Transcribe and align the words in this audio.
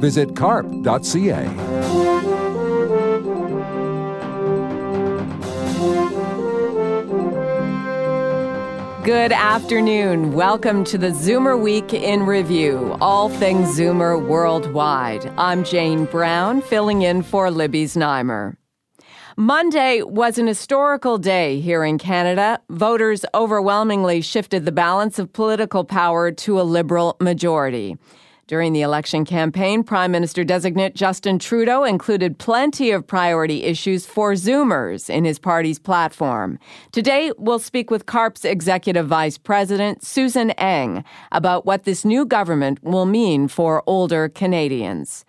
Visit 0.00 0.34
carp.ca. 0.34 1.44
Good 9.04 9.32
afternoon. 9.32 10.32
Welcome 10.32 10.84
to 10.84 10.96
the 10.96 11.08
Zoomer 11.08 11.60
Week 11.60 11.92
in 11.92 12.24
Review, 12.24 12.96
all 13.02 13.28
things 13.28 13.78
Zoomer 13.78 14.26
worldwide. 14.26 15.30
I'm 15.36 15.64
Jane 15.64 16.06
Brown, 16.06 16.62
filling 16.62 17.02
in 17.02 17.22
for 17.22 17.50
Libby 17.50 17.84
Znaimer. 17.84 18.56
Monday 19.36 20.02
was 20.02 20.38
an 20.38 20.46
historical 20.46 21.18
day 21.18 21.60
here 21.60 21.84
in 21.84 21.98
Canada. 21.98 22.60
Voters 22.68 23.24
overwhelmingly 23.34 24.20
shifted 24.20 24.64
the 24.64 24.72
balance 24.72 25.18
of 25.18 25.32
political 25.32 25.84
power 25.84 26.30
to 26.32 26.60
a 26.60 26.62
Liberal 26.62 27.16
majority. 27.20 27.96
During 28.50 28.72
the 28.72 28.82
election 28.82 29.24
campaign, 29.24 29.84
Prime 29.84 30.10
Minister 30.10 30.42
designate 30.42 30.96
Justin 30.96 31.38
Trudeau 31.38 31.84
included 31.84 32.36
plenty 32.36 32.90
of 32.90 33.06
priority 33.06 33.62
issues 33.62 34.06
for 34.06 34.32
Zoomers 34.32 35.08
in 35.08 35.24
his 35.24 35.38
party's 35.38 35.78
platform. 35.78 36.58
Today, 36.90 37.30
we'll 37.38 37.60
speak 37.60 37.92
with 37.92 38.06
CARP's 38.06 38.44
Executive 38.44 39.06
Vice 39.06 39.38
President, 39.38 40.02
Susan 40.04 40.50
Eng, 40.58 41.04
about 41.30 41.64
what 41.64 41.84
this 41.84 42.04
new 42.04 42.26
government 42.26 42.82
will 42.82 43.06
mean 43.06 43.46
for 43.46 43.84
older 43.86 44.28
Canadians. 44.28 45.24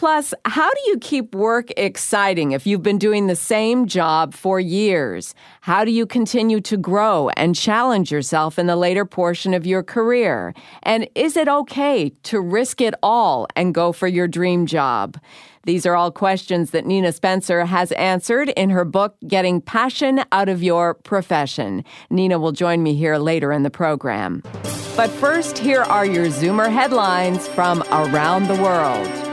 Plus, 0.00 0.32
how 0.46 0.70
do 0.70 0.80
you 0.86 0.98
keep 0.98 1.34
work 1.34 1.70
exciting 1.76 2.52
if 2.52 2.66
you've 2.66 2.82
been 2.82 2.96
doing 2.96 3.26
the 3.26 3.36
same 3.36 3.86
job 3.86 4.32
for 4.32 4.58
years? 4.58 5.34
How 5.60 5.84
do 5.84 5.90
you 5.90 6.06
continue 6.06 6.62
to 6.62 6.78
grow 6.78 7.28
and 7.36 7.54
challenge 7.54 8.10
yourself 8.10 8.58
in 8.58 8.66
the 8.66 8.76
later 8.76 9.04
portion 9.04 9.52
of 9.52 9.66
your 9.66 9.82
career? 9.82 10.54
And 10.84 11.06
is 11.14 11.36
it 11.36 11.48
okay 11.48 12.08
to 12.22 12.40
risk 12.40 12.80
it 12.80 12.94
all 13.02 13.46
and 13.56 13.74
go 13.74 13.92
for 13.92 14.08
your 14.08 14.26
dream 14.26 14.64
job? 14.64 15.18
These 15.64 15.84
are 15.84 15.94
all 15.94 16.10
questions 16.10 16.70
that 16.70 16.86
Nina 16.86 17.12
Spencer 17.12 17.66
has 17.66 17.92
answered 17.92 18.48
in 18.56 18.70
her 18.70 18.86
book, 18.86 19.16
Getting 19.28 19.60
Passion 19.60 20.24
Out 20.32 20.48
of 20.48 20.62
Your 20.62 20.94
Profession. 20.94 21.84
Nina 22.08 22.38
will 22.38 22.52
join 22.52 22.82
me 22.82 22.94
here 22.94 23.18
later 23.18 23.52
in 23.52 23.64
the 23.64 23.70
program. 23.70 24.42
But 24.96 25.10
first, 25.10 25.58
here 25.58 25.82
are 25.82 26.06
your 26.06 26.28
Zoomer 26.28 26.72
headlines 26.72 27.46
from 27.48 27.82
around 27.90 28.48
the 28.48 28.62
world. 28.62 29.29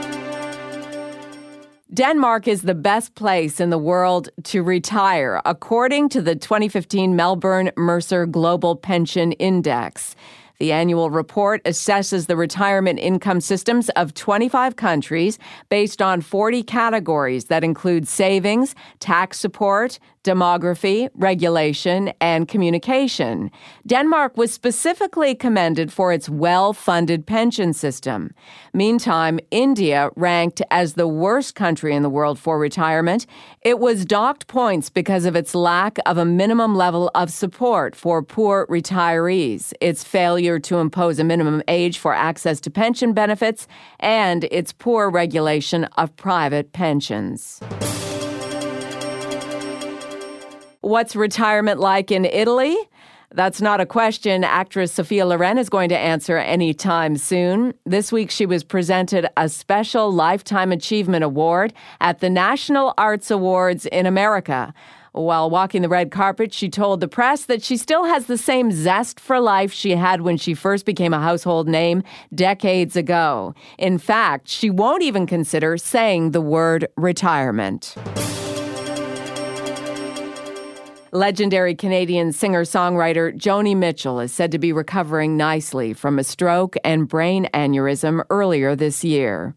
Denmark 1.94 2.46
is 2.46 2.62
the 2.62 2.74
best 2.74 3.14
place 3.14 3.60
in 3.60 3.70
the 3.70 3.78
world 3.78 4.28
to 4.44 4.62
retire, 4.62 5.40
according 5.46 6.10
to 6.10 6.20
the 6.20 6.36
2015 6.36 7.16
Melbourne 7.16 7.70
Mercer 7.78 8.26
Global 8.26 8.76
Pension 8.76 9.32
Index. 9.32 10.14
The 10.58 10.70
annual 10.70 11.08
report 11.08 11.64
assesses 11.64 12.26
the 12.26 12.36
retirement 12.36 12.98
income 12.98 13.40
systems 13.40 13.88
of 13.90 14.12
25 14.12 14.76
countries 14.76 15.38
based 15.70 16.02
on 16.02 16.20
40 16.20 16.62
categories 16.62 17.46
that 17.46 17.64
include 17.64 18.06
savings, 18.06 18.74
tax 19.00 19.38
support, 19.38 19.98
demography, 20.24 21.08
regulation, 21.14 22.12
and 22.20 22.48
communication. 22.48 23.50
Denmark 23.86 24.36
was 24.36 24.52
specifically 24.52 25.34
commended 25.34 25.92
for 25.92 26.12
its 26.12 26.28
well 26.28 26.72
funded 26.72 27.26
pension 27.26 27.72
system. 27.72 28.32
Meantime, 28.72 29.40
India 29.50 30.10
ranked 30.16 30.62
as 30.70 30.94
the 30.94 31.08
worst 31.08 31.54
country 31.54 31.94
in 31.94 32.02
the 32.02 32.10
world 32.10 32.38
for 32.38 32.58
retirement. 32.58 33.26
It 33.62 33.78
was 33.78 34.04
docked 34.04 34.46
points 34.46 34.90
because 34.90 35.24
of 35.24 35.36
its 35.36 35.54
lack 35.54 35.98
of 36.06 36.18
a 36.18 36.24
minimum 36.24 36.74
level 36.74 37.10
of 37.14 37.30
support 37.30 37.96
for 37.96 38.22
poor 38.22 38.66
retirees, 38.66 39.72
its 39.80 40.04
failure 40.04 40.58
to 40.60 40.76
impose 40.76 41.18
a 41.18 41.24
minimum 41.24 41.62
age 41.68 41.98
for 41.98 42.14
access 42.14 42.60
to 42.60 42.70
pension 42.70 43.12
benefits, 43.12 43.66
and 44.00 44.44
its 44.44 44.72
poor 44.72 45.10
regulation 45.10 45.84
of 45.96 46.14
private 46.16 46.72
pensions. 46.72 47.60
What's 50.80 51.16
retirement 51.16 51.80
like 51.80 52.12
in 52.12 52.24
Italy? 52.24 52.76
That's 53.34 53.60
not 53.60 53.80
a 53.80 53.86
question 53.86 54.44
actress 54.44 54.92
Sophia 54.92 55.26
Loren 55.26 55.58
is 55.58 55.68
going 55.68 55.88
to 55.88 55.98
answer 55.98 56.38
anytime 56.38 57.16
soon. 57.16 57.74
This 57.84 58.12
week, 58.12 58.30
she 58.30 58.46
was 58.46 58.62
presented 58.62 59.28
a 59.36 59.48
special 59.48 60.12
Lifetime 60.12 60.70
Achievement 60.70 61.24
Award 61.24 61.74
at 62.00 62.20
the 62.20 62.30
National 62.30 62.94
Arts 62.96 63.30
Awards 63.30 63.86
in 63.86 64.06
America. 64.06 64.72
While 65.12 65.50
walking 65.50 65.82
the 65.82 65.88
red 65.88 66.12
carpet, 66.12 66.54
she 66.54 66.68
told 66.68 67.00
the 67.00 67.08
press 67.08 67.46
that 67.46 67.62
she 67.62 67.76
still 67.76 68.04
has 68.04 68.26
the 68.26 68.38
same 68.38 68.70
zest 68.70 69.18
for 69.18 69.40
life 69.40 69.72
she 69.72 69.90
had 69.96 70.20
when 70.20 70.36
she 70.36 70.54
first 70.54 70.86
became 70.86 71.12
a 71.12 71.20
household 71.20 71.66
name 71.66 72.04
decades 72.34 72.94
ago. 72.94 73.52
In 73.78 73.98
fact, 73.98 74.48
she 74.48 74.70
won't 74.70 75.02
even 75.02 75.26
consider 75.26 75.76
saying 75.76 76.30
the 76.30 76.40
word 76.40 76.86
retirement. 76.96 77.96
Legendary 81.12 81.74
Canadian 81.74 82.32
singer 82.32 82.64
songwriter 82.64 83.34
Joni 83.34 83.74
Mitchell 83.74 84.20
is 84.20 84.30
said 84.30 84.52
to 84.52 84.58
be 84.58 84.72
recovering 84.72 85.38
nicely 85.38 85.94
from 85.94 86.18
a 86.18 86.24
stroke 86.24 86.76
and 86.84 87.08
brain 87.08 87.48
aneurysm 87.54 88.22
earlier 88.28 88.76
this 88.76 89.02
year. 89.02 89.54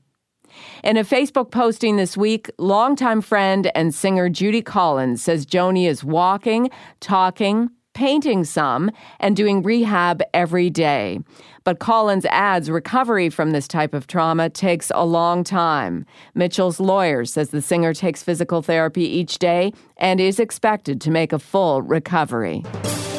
In 0.83 0.95
a 0.95 1.03
Facebook 1.03 1.51
posting 1.51 1.97
this 1.97 2.15
week, 2.15 2.49
longtime 2.57 3.21
friend 3.21 3.69
and 3.75 3.93
singer 3.93 4.29
Judy 4.29 4.61
Collins 4.61 5.21
says 5.21 5.45
Joni 5.45 5.87
is 5.87 6.05
walking, 6.05 6.69
talking, 7.01 7.69
painting 7.93 8.45
some, 8.45 8.89
and 9.19 9.35
doing 9.35 9.61
rehab 9.61 10.21
every 10.33 10.69
day. 10.69 11.19
But 11.63 11.79
Collins 11.79 12.25
adds 12.29 12.71
recovery 12.71 13.29
from 13.29 13.51
this 13.51 13.67
type 13.67 13.93
of 13.93 14.07
trauma 14.07 14.49
takes 14.49 14.91
a 14.95 15.05
long 15.05 15.43
time. 15.43 16.05
Mitchell's 16.33 16.79
lawyer 16.79 17.23
says 17.23 17.51
the 17.51 17.61
singer 17.61 17.93
takes 17.93 18.23
physical 18.23 18.63
therapy 18.63 19.03
each 19.03 19.37
day 19.37 19.71
and 19.97 20.19
is 20.19 20.39
expected 20.39 20.99
to 21.01 21.11
make 21.11 21.31
a 21.31 21.39
full 21.39 21.83
recovery. 21.83 22.63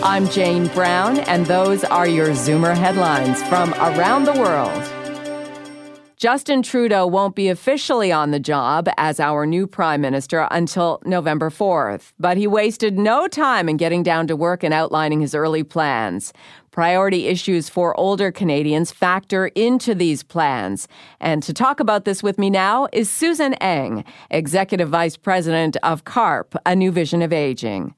I'm 0.02 0.28
Jane 0.28 0.66
Brown, 0.68 1.20
and 1.20 1.46
those 1.46 1.84
are 1.84 2.08
your 2.08 2.30
Zoomer 2.30 2.76
headlines 2.76 3.40
from 3.44 3.72
around 3.74 4.24
the 4.24 4.32
world. 4.32 4.82
Justin 6.22 6.62
Trudeau 6.62 7.04
won't 7.04 7.34
be 7.34 7.48
officially 7.48 8.12
on 8.12 8.30
the 8.30 8.38
job 8.38 8.88
as 8.96 9.18
our 9.18 9.44
new 9.44 9.66
prime 9.66 10.00
minister 10.00 10.46
until 10.52 11.00
November 11.04 11.50
4th, 11.50 12.12
but 12.16 12.36
he 12.36 12.46
wasted 12.46 12.96
no 12.96 13.26
time 13.26 13.68
in 13.68 13.76
getting 13.76 14.04
down 14.04 14.28
to 14.28 14.36
work 14.36 14.62
and 14.62 14.72
outlining 14.72 15.20
his 15.20 15.34
early 15.34 15.64
plans. 15.64 16.32
Priority 16.72 17.26
issues 17.26 17.68
for 17.68 17.94
older 18.00 18.32
Canadians 18.32 18.90
factor 18.90 19.48
into 19.48 19.94
these 19.94 20.22
plans. 20.22 20.88
And 21.20 21.42
to 21.42 21.52
talk 21.52 21.80
about 21.80 22.06
this 22.06 22.22
with 22.22 22.38
me 22.38 22.48
now 22.48 22.88
is 22.94 23.10
Susan 23.10 23.52
Eng, 23.54 24.04
Executive 24.30 24.88
Vice 24.88 25.18
President 25.18 25.76
of 25.82 26.04
CARP, 26.04 26.56
a 26.64 26.74
new 26.74 26.90
vision 26.90 27.20
of 27.20 27.30
aging. 27.30 27.94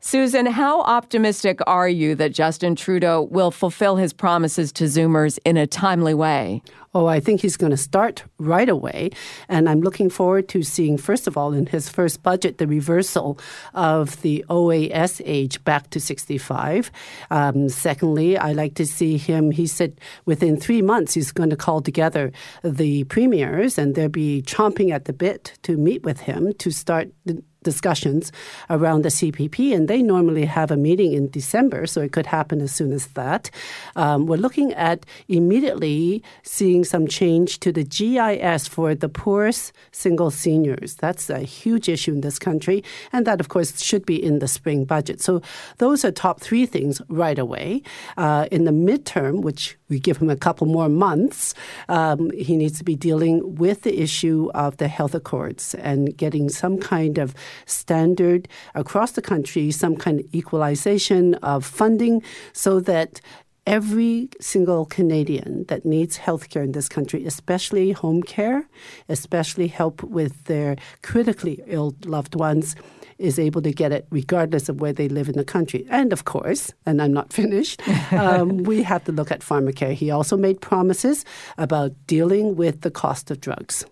Susan, 0.00 0.44
how 0.44 0.82
optimistic 0.82 1.60
are 1.66 1.88
you 1.88 2.14
that 2.16 2.34
Justin 2.34 2.76
Trudeau 2.76 3.22
will 3.22 3.50
fulfill 3.50 3.96
his 3.96 4.12
promises 4.12 4.72
to 4.72 4.84
Zoomers 4.84 5.38
in 5.46 5.56
a 5.56 5.66
timely 5.66 6.12
way? 6.12 6.60
Oh, 6.94 7.06
I 7.06 7.20
think 7.20 7.40
he's 7.40 7.56
going 7.56 7.70
to 7.70 7.76
start 7.78 8.24
right 8.38 8.68
away. 8.68 9.10
And 9.48 9.66
I'm 9.66 9.80
looking 9.80 10.10
forward 10.10 10.48
to 10.50 10.62
seeing, 10.62 10.98
first 10.98 11.26
of 11.26 11.38
all, 11.38 11.54
in 11.54 11.64
his 11.64 11.88
first 11.88 12.22
budget, 12.22 12.58
the 12.58 12.66
reversal 12.66 13.38
of 13.72 14.20
the 14.20 14.44
OAS 14.50 15.22
age 15.24 15.64
back 15.64 15.88
to 15.90 16.00
65. 16.00 16.90
Um, 17.30 17.70
secondly, 17.70 18.36
I 18.36 18.52
like 18.52 18.74
to 18.74 18.84
see 18.84 19.16
him, 19.16 19.52
he 19.52 19.66
said 19.66 19.98
within 20.26 20.58
three 20.58 20.82
months, 20.82 21.14
he's 21.14 21.32
going 21.32 21.50
to 21.50 21.56
call 21.56 21.80
together 21.80 22.30
the 22.62 23.04
premiers 23.04 23.78
and 23.78 23.94
they'll 23.94 24.08
be 24.10 24.42
chomping 24.42 24.90
at 24.90 25.06
the 25.06 25.14
bit 25.14 25.58
to 25.62 25.78
meet 25.78 26.02
with 26.02 26.20
him 26.20 26.52
to 26.54 26.70
start 26.70 27.08
the 27.24 27.42
discussions 27.62 28.32
around 28.70 29.02
the 29.02 29.08
CPP, 29.08 29.74
and 29.74 29.88
they 29.88 30.02
normally 30.02 30.44
have 30.44 30.70
a 30.70 30.76
meeting 30.76 31.12
in 31.12 31.30
December, 31.30 31.86
so 31.86 32.00
it 32.00 32.12
could 32.12 32.26
happen 32.26 32.60
as 32.60 32.72
soon 32.72 32.92
as 32.92 33.08
that. 33.08 33.50
Um, 33.96 34.26
we're 34.26 34.36
looking 34.36 34.72
at 34.74 35.06
immediately 35.28 36.22
seeing 36.42 36.84
some 36.84 37.06
change 37.06 37.60
to 37.60 37.72
the 37.72 37.84
GIS 37.84 38.68
for 38.68 38.94
the 38.94 39.08
poorest 39.08 39.72
single 39.92 40.30
seniors. 40.30 40.96
That's 40.96 41.30
a 41.30 41.40
huge 41.40 41.88
issue 41.88 42.12
in 42.12 42.20
this 42.20 42.38
country, 42.38 42.82
and 43.12 43.26
that, 43.26 43.40
of 43.40 43.48
course, 43.48 43.80
should 43.80 44.06
be 44.06 44.22
in 44.22 44.38
the 44.38 44.48
spring 44.48 44.84
budget. 44.84 45.20
So 45.20 45.42
those 45.78 46.04
are 46.04 46.10
top 46.10 46.40
three 46.40 46.66
things 46.66 47.00
right 47.08 47.38
away. 47.38 47.82
Uh, 48.16 48.46
in 48.50 48.64
the 48.64 48.70
midterm, 48.72 49.42
which 49.42 49.76
we 49.88 50.00
give 50.00 50.16
him 50.16 50.30
a 50.30 50.36
couple 50.36 50.66
more 50.66 50.88
months, 50.88 51.54
um, 51.88 52.30
he 52.30 52.56
needs 52.56 52.78
to 52.78 52.84
be 52.84 52.96
dealing 52.96 53.56
with 53.56 53.82
the 53.82 54.00
issue 54.00 54.50
of 54.54 54.78
the 54.78 54.88
health 54.88 55.14
accords 55.14 55.74
and 55.74 56.16
getting 56.16 56.48
some 56.48 56.78
kind 56.78 57.18
of 57.18 57.34
standard 57.66 58.48
across 58.74 59.12
the 59.12 59.22
country, 59.22 59.70
some 59.70 59.96
kind 59.96 60.20
of 60.20 60.34
equalization 60.34 61.34
of 61.36 61.64
funding 61.64 62.22
so 62.52 62.80
that 62.80 63.20
every 63.66 64.28
single 64.40 64.84
Canadian 64.86 65.64
that 65.68 65.84
needs 65.84 66.16
health 66.16 66.50
care 66.50 66.62
in 66.62 66.72
this 66.72 66.88
country, 66.88 67.24
especially 67.24 67.92
home 67.92 68.22
care, 68.22 68.68
especially 69.08 69.68
help 69.68 70.02
with 70.02 70.44
their 70.44 70.76
critically 71.02 71.62
ill 71.66 71.94
loved 72.04 72.34
ones, 72.34 72.74
is 73.18 73.38
able 73.38 73.62
to 73.62 73.72
get 73.72 73.92
it 73.92 74.06
regardless 74.10 74.68
of 74.68 74.80
where 74.80 74.92
they 74.92 75.08
live 75.08 75.28
in 75.28 75.36
the 75.36 75.44
country. 75.44 75.86
And 75.90 76.12
of 76.12 76.24
course, 76.24 76.72
and 76.86 77.00
I'm 77.00 77.12
not 77.12 77.32
finished, 77.40 77.80
um, 78.12 78.64
we 78.64 78.82
have 78.82 79.04
to 79.04 79.12
look 79.12 79.30
at 79.30 79.40
pharmacare. 79.40 79.92
He 79.92 80.10
also 80.10 80.36
made 80.36 80.60
promises 80.60 81.24
about 81.56 81.92
dealing 82.06 82.56
with 82.56 82.80
the 82.80 82.90
cost 82.90 83.30
of 83.30 83.40
drugs. 83.40 83.84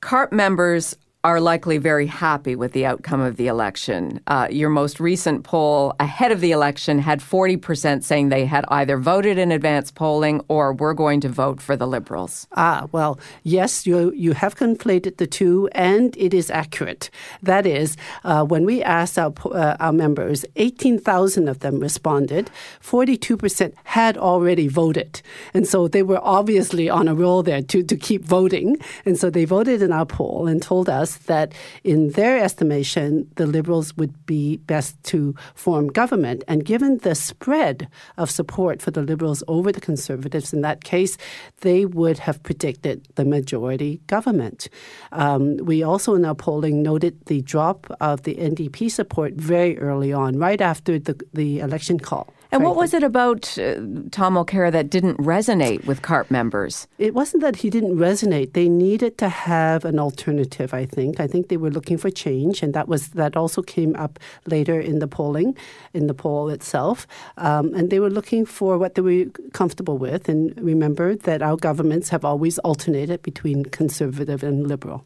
CARP 0.00 0.32
members 0.32 0.96
are 1.24 1.40
likely 1.40 1.78
very 1.78 2.06
happy 2.06 2.54
with 2.54 2.72
the 2.72 2.84
outcome 2.84 3.20
of 3.20 3.36
the 3.36 3.46
election. 3.46 4.20
Uh, 4.26 4.46
your 4.50 4.68
most 4.68 5.00
recent 5.00 5.42
poll 5.42 5.94
ahead 5.98 6.30
of 6.30 6.40
the 6.42 6.52
election 6.52 6.98
had 6.98 7.20
40% 7.20 8.04
saying 8.04 8.28
they 8.28 8.44
had 8.44 8.66
either 8.68 8.98
voted 8.98 9.38
in 9.38 9.50
advance 9.50 9.90
polling 9.90 10.42
or 10.48 10.74
were 10.74 10.92
going 10.92 11.22
to 11.22 11.30
vote 11.30 11.62
for 11.62 11.76
the 11.76 11.86
Liberals. 11.86 12.46
Ah, 12.56 12.88
well, 12.92 13.18
yes, 13.42 13.86
you, 13.86 14.12
you 14.12 14.34
have 14.34 14.54
conflated 14.54 15.16
the 15.16 15.26
two, 15.26 15.68
and 15.72 16.14
it 16.18 16.34
is 16.34 16.50
accurate. 16.50 17.08
That 17.42 17.64
is, 17.64 17.96
uh, 18.24 18.44
when 18.44 18.66
we 18.66 18.82
asked 18.82 19.18
our, 19.18 19.32
uh, 19.46 19.76
our 19.80 19.92
members, 19.92 20.44
18,000 20.56 21.48
of 21.48 21.60
them 21.60 21.80
responded, 21.80 22.50
42% 22.82 23.72
had 23.84 24.18
already 24.18 24.68
voted. 24.68 25.22
And 25.54 25.66
so 25.66 25.88
they 25.88 26.02
were 26.02 26.20
obviously 26.22 26.90
on 26.90 27.08
a 27.08 27.14
roll 27.14 27.42
there 27.42 27.62
to, 27.62 27.82
to 27.82 27.96
keep 27.96 28.22
voting. 28.24 28.76
And 29.06 29.18
so 29.18 29.30
they 29.30 29.46
voted 29.46 29.80
in 29.80 29.90
our 29.90 30.04
poll 30.04 30.46
and 30.46 30.60
told 30.60 30.90
us 30.90 31.13
that 31.26 31.52
in 31.82 32.10
their 32.10 32.38
estimation, 32.38 33.28
the 33.36 33.46
Liberals 33.46 33.96
would 33.96 34.26
be 34.26 34.58
best 34.58 35.02
to 35.04 35.34
form 35.54 35.88
government. 35.88 36.44
And 36.48 36.64
given 36.64 36.98
the 36.98 37.14
spread 37.14 37.88
of 38.16 38.30
support 38.30 38.82
for 38.82 38.90
the 38.90 39.02
Liberals 39.02 39.42
over 39.48 39.72
the 39.72 39.80
Conservatives 39.80 40.52
in 40.52 40.60
that 40.62 40.84
case, 40.84 41.16
they 41.60 41.84
would 41.84 42.18
have 42.18 42.42
predicted 42.42 43.06
the 43.14 43.24
majority 43.24 44.00
government. 44.06 44.68
Um, 45.12 45.56
we 45.58 45.82
also 45.82 46.14
in 46.14 46.24
our 46.24 46.34
polling 46.34 46.82
noted 46.82 47.24
the 47.26 47.42
drop 47.42 47.86
of 48.00 48.22
the 48.22 48.34
NDP 48.36 48.90
support 48.90 49.34
very 49.34 49.78
early 49.78 50.12
on, 50.12 50.38
right 50.38 50.60
after 50.60 50.98
the, 50.98 51.20
the 51.32 51.60
election 51.60 51.98
call. 51.98 52.32
And 52.54 52.62
what 52.62 52.76
was 52.76 52.94
it 52.94 53.02
about 53.02 53.58
uh, 53.58 53.74
Tom 54.12 54.34
Mulcair 54.34 54.70
that 54.70 54.88
didn't 54.88 55.18
resonate 55.18 55.84
with 55.86 56.02
CARP 56.02 56.30
members? 56.30 56.86
It 56.98 57.12
wasn't 57.12 57.42
that 57.42 57.56
he 57.56 57.68
didn't 57.68 57.96
resonate. 57.96 58.52
They 58.52 58.68
needed 58.68 59.18
to 59.18 59.28
have 59.28 59.84
an 59.84 59.98
alternative, 59.98 60.72
I 60.72 60.86
think. 60.86 61.18
I 61.18 61.26
think 61.26 61.48
they 61.48 61.56
were 61.56 61.70
looking 61.70 61.98
for 61.98 62.10
change, 62.10 62.62
and 62.62 62.72
that 62.72 62.86
was 62.86 63.08
that 63.08 63.36
also 63.36 63.60
came 63.60 63.96
up 63.96 64.20
later 64.46 64.78
in 64.80 65.00
the 65.00 65.08
polling, 65.08 65.56
in 65.94 66.06
the 66.06 66.14
poll 66.14 66.48
itself. 66.48 67.08
Um, 67.38 67.74
and 67.74 67.90
they 67.90 67.98
were 67.98 68.10
looking 68.10 68.46
for 68.46 68.78
what 68.78 68.94
they 68.94 69.02
were 69.02 69.24
comfortable 69.52 69.98
with. 69.98 70.28
And 70.28 70.56
remember 70.60 71.16
that 71.16 71.42
our 71.42 71.56
governments 71.56 72.10
have 72.10 72.24
always 72.24 72.58
alternated 72.60 73.22
between 73.22 73.64
conservative 73.64 74.44
and 74.44 74.68
liberal. 74.68 75.04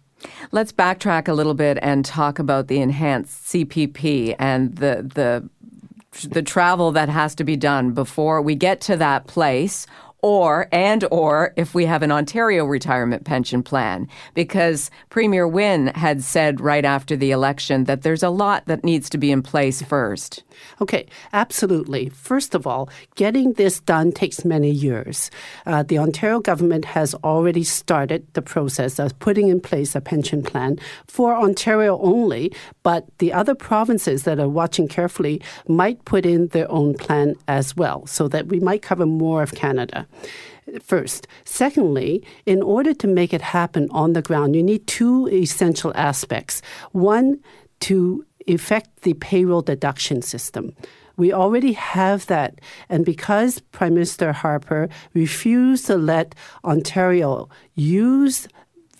Let's 0.51 0.73
backtrack 0.73 1.29
a 1.29 1.33
little 1.33 1.55
bit 1.55 1.79
and 1.81 2.05
talk 2.05 2.39
about 2.39 2.69
the 2.69 2.81
enhanced 2.81 3.47
CPP 3.47 4.35
and 4.39 4.77
the 4.77 5.09
the 5.15 5.49
the 6.23 6.43
travel 6.43 6.93
that 6.93 7.09
has 7.09 7.35
to 7.37 7.45
be 7.45 7.57
done 7.57 7.93
before 7.93 8.43
we 8.43 8.55
get 8.55 8.81
to 8.83 8.97
that 8.97 9.27
place 9.27 9.87
or 10.21 10.69
and 10.73 11.05
or 11.11 11.53
if 11.57 11.75
we 11.75 11.87
have 11.87 12.03
an 12.03 12.11
Ontario 12.11 12.65
retirement 12.65 13.25
pension 13.25 13.63
plan 13.63 14.09
because 14.35 14.91
Premier 15.11 15.47
Wynne 15.47 15.89
had 15.89 16.25
said 16.25 16.61
right 16.61 16.85
after 16.85 17.17
the 17.17 17.31
election 17.31 17.85
that 17.85 18.03
there's 18.03 18.23
a 18.23 18.31
lot 18.31 18.67
that 18.67 18.83
needs 18.83 19.09
to 19.11 19.19
be 19.19 19.31
in 19.31 19.43
place 19.43 19.81
first. 19.83 20.43
Okay, 20.81 21.07
absolutely. 21.33 22.09
First 22.09 22.55
of 22.55 22.67
all, 22.67 22.91
getting 23.15 23.53
this 23.53 23.79
done 23.81 24.11
takes 24.11 24.45
many 24.45 24.71
years. 24.71 25.31
Uh, 25.67 25.85
the 25.85 25.99
Ontario 25.99 26.41
government 26.41 26.85
has 26.85 27.15
already 27.23 27.63
started 27.63 28.27
the 28.35 28.43
process 28.43 28.99
of 28.99 29.17
putting 29.21 29.49
in 29.49 29.61
place 29.61 29.95
a 29.95 30.01
pension 30.01 30.43
plan 30.43 30.79
for 31.07 31.37
Ontario 31.37 31.99
only, 32.01 32.53
but 32.83 33.07
the 33.19 33.33
other 33.33 33.55
provinces 33.55 34.25
that 34.25 34.41
are 34.41 34.49
watching 34.49 34.89
carefully 34.89 35.41
might 35.69 36.05
put 36.05 36.27
in 36.27 36.49
their 36.49 36.69
own 36.71 36.95
plan 36.95 37.37
as 37.47 37.77
well, 37.77 38.05
so 38.07 38.27
that 38.27 38.49
we 38.49 38.59
might 38.59 38.83
cover 38.83 39.07
more 39.07 39.43
of 39.43 39.53
Canada 39.53 40.08
first. 40.83 41.27
Secondly, 41.45 42.25
in 42.47 42.63
order 42.63 42.95
to 42.95 43.07
make 43.07 43.33
it 43.33 43.41
happen 43.41 43.89
on 43.91 44.13
the 44.13 44.23
ground, 44.23 44.55
you 44.55 44.63
need 44.63 44.87
two 44.87 45.29
essential 45.29 45.93
aspects. 45.95 46.63
One, 46.93 47.41
to 47.81 48.25
effect 48.47 49.03
the 49.03 49.15
payroll 49.15 49.63
deduction 49.63 50.23
system. 50.23 50.75
We 51.17 51.33
already 51.33 51.73
have 51.73 52.27
that. 52.27 52.61
And 52.89 53.05
because 53.05 53.61
Prime 53.73 53.95
Minister 53.95 54.33
Harper 54.33 54.89
refused 55.15 55.87
to 55.87 55.97
let 55.97 56.35
Ontario 56.65 57.49
use 57.75 58.49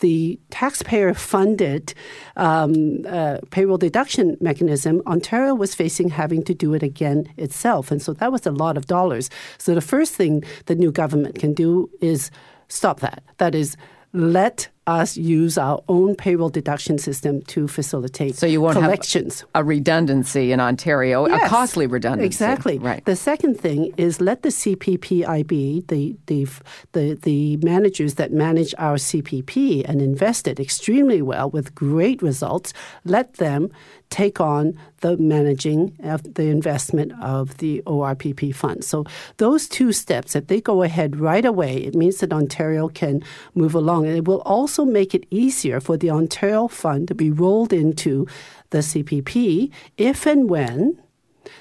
the 0.01 0.39
taxpayer 0.51 1.15
funded 1.15 1.95
um, 2.37 3.05
uh, 3.09 3.39
payroll 3.51 3.79
deduction 3.79 4.37
mechanism, 4.41 5.03
Ontario 5.07 5.55
was 5.55 5.75
facing 5.75 6.09
having 6.11 6.43
to 6.45 6.55
do 6.55 6.75
it 6.75 6.83
again 6.83 7.33
itself. 7.37 7.91
And 7.91 8.01
so 8.01 8.13
that 8.15 8.33
was 8.33 8.47
a 8.47 8.51
lot 8.51 8.77
of 8.77 8.87
dollars. 8.87 9.31
So 9.59 9.75
the 9.75 9.81
first 9.81 10.15
thing 10.15 10.45
the 10.67 10.75
new 10.75 10.93
government 10.93 11.39
can 11.39 11.55
do 11.55 11.91
is 12.01 12.31
stop 12.69 13.01
that. 13.01 13.23
That 13.39 13.55
is, 13.55 13.77
let 14.13 14.69
us 14.89 15.17
use 15.17 15.59
our 15.59 15.83
own 15.89 16.17
payroll 16.17 16.49
deduction 16.49 16.99
system 16.99 17.43
to 17.43 17.69
facilitate 17.69 18.35
so 18.37 18.47
you 18.47 18.61
won't 18.61 18.75
collections. 18.75 19.41
Have 19.41 19.49
a 19.57 19.65
redundancy 19.65 20.51
in 20.51 20.61
Ontario, 20.61 21.29
yes, 21.29 21.47
a 21.47 21.49
costly 21.49 21.87
redundancy. 21.87 22.27
Exactly. 22.27 22.79
Right. 22.79 23.05
The 23.05 23.15
second 23.15 23.61
thing 23.61 23.93
is 23.97 24.21
let 24.21 24.43
the 24.43 24.49
CPPIB, 24.49 25.87
the, 25.89 26.17
the, 26.27 26.49
the, 26.93 27.15
the 27.15 27.57
managers 27.59 28.15
that 28.15 28.33
manage 28.33 28.75
our 28.79 28.97
CPP 28.97 29.85
and 29.87 30.01
invest 30.01 30.49
it 30.49 30.59
extremely 30.59 31.21
well 31.21 31.51
with 31.51 31.75
great 31.75 32.23
results, 32.23 32.73
let 33.05 33.35
them 33.35 33.71
take 34.11 34.41
on 34.41 34.79
the 35.01 35.17
managing 35.17 35.97
of 36.03 36.35
the 36.35 36.45
investment 36.45 37.13
of 37.23 37.59
the 37.59 37.83
ORPP 37.87 38.55
fund. 38.55 38.85
So 38.85 39.05
those 39.37 39.69
two 39.69 39.93
steps, 39.93 40.35
if 40.35 40.47
they 40.47 40.61
go 40.61 40.83
ahead 40.83 41.17
right 41.17 41.45
away, 41.45 41.79
it 41.79 41.95
means 41.95 42.19
that 42.19 42.33
Ontario 42.33 42.89
can 42.89 43.23
move 43.55 43.75
along. 43.75 44.07
And 44.07 44.17
it 44.17 44.27
will 44.27 44.43
also 44.43 44.85
make 44.85 45.15
it 45.15 45.27
easier 45.31 45.81
for 45.81 45.97
the 45.97 46.11
Ontario 46.11 46.69
fund 46.69 47.09
to 47.09 47.15
be 47.15 47.31
rolled 47.31 47.73
into 47.73 48.27
the 48.71 48.79
CPP 48.79 49.71
if 49.97 50.27
and 50.27 50.51
when 50.51 51.01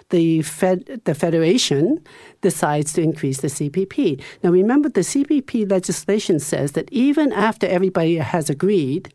the 0.09 0.41
Fed, 0.41 1.01
the 1.05 1.15
Federation 1.15 2.03
decides 2.41 2.93
to 2.93 3.01
increase 3.01 3.41
the 3.41 3.47
CPP. 3.47 4.21
Now, 4.43 4.51
remember, 4.51 4.89
the 4.89 5.01
CPP 5.01 5.69
legislation 5.69 6.39
says 6.39 6.73
that 6.73 6.91
even 6.91 7.31
after 7.31 7.67
everybody 7.67 8.15
has 8.17 8.49
agreed, 8.49 9.13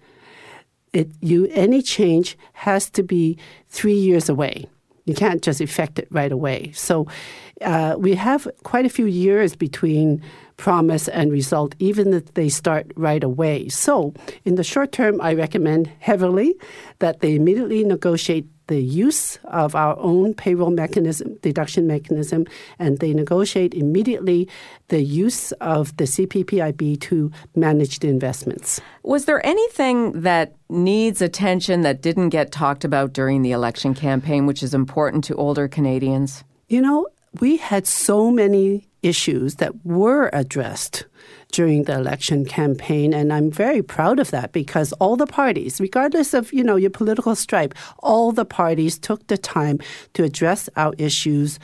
it, 0.93 1.11
you, 1.21 1.49
any 1.51 1.83
change 1.83 2.37
has 2.53 2.91
to 2.91 3.03
be 3.03 3.39
three 3.69 3.95
years 3.95 4.29
away. 4.29 4.67
You 5.05 5.15
can't 5.15 5.43
just 5.43 5.61
effect 5.61 5.99
it 5.99 6.07
right 6.11 6.31
away. 6.31 6.73
So 6.73 7.07
uh, 7.61 7.97
we 7.99 8.15
have 8.15 8.47
quite 8.63 8.87
a 8.87 8.91
few 8.91 9.07
years 9.07 9.57
between 9.57 10.23
promise 10.57 11.09
and 11.09 11.33
result, 11.33 11.75
even 11.79 12.13
if 12.13 12.35
they 12.35 12.49
start 12.49 12.93
right 12.95 13.25
away. 13.25 13.69
So 13.69 14.15
in 14.45 14.55
the 14.55 14.63
short 14.63 14.93
term, 14.93 15.21
I 15.21 15.35
recommend 15.35 15.91
heavily 15.99 16.55
that 17.01 17.21
they 17.21 17.35
immediately 17.35 17.83
negotiate 17.83 18.47
the 18.73 18.83
use 18.83 19.39
of 19.45 19.75
our 19.75 19.99
own 19.99 20.33
payroll 20.33 20.71
mechanism, 20.71 21.37
deduction 21.43 21.87
mechanism, 21.87 22.47
and 22.79 23.01
they 23.01 23.13
negotiate 23.13 23.75
immediately 23.75 24.49
the 24.89 25.03
use 25.03 25.53
of 25.61 25.95
the 25.99 26.05
CPPIB 26.05 26.99
to 27.03 27.31
manage 27.55 27.99
the 27.99 28.09
investments. 28.09 28.81
Was 29.03 29.27
there 29.27 29.45
anything 29.45 30.23
that 30.23 30.55
needs 30.71 31.21
attention 31.21 31.83
that 31.83 32.01
didn't 32.01 32.31
get 32.31 32.51
talked 32.51 32.83
about 32.83 33.13
during 33.13 33.43
the 33.43 33.53
election 33.53 33.93
campaign, 33.93 34.47
which 34.47 34.63
is 34.63 34.73
important 34.73 35.23
to 35.25 35.35
older 35.35 35.69
Canadians? 35.69 36.43
You 36.69 36.81
know, 36.81 37.09
we 37.41 37.59
had 37.59 37.87
so 37.87 38.31
many 38.31 38.89
issues 39.03 39.57
that 39.57 39.85
were 39.85 40.31
addressed 40.33 41.07
during 41.51 41.85
the 41.85 41.95
election 41.95 42.45
campaign 42.45 43.13
and 43.13 43.33
I'm 43.33 43.51
very 43.51 43.83
proud 43.83 44.19
of 44.19 44.31
that 44.31 44.53
because 44.53 44.93
all 44.95 45.17
the 45.17 45.27
parties 45.27 45.81
regardless 45.81 46.35
of 46.35 46.53
you 46.53 46.65
know 46.65 46.77
your 46.77 46.91
political 46.91 47.35
stripe 47.35 47.75
all 47.99 48.33
the 48.33 48.45
parties 48.45 48.99
took 48.99 49.27
the 49.27 49.37
time 49.37 49.79
to 50.15 50.25
address 50.25 50.69
our 50.77 50.95
issues 50.99 51.59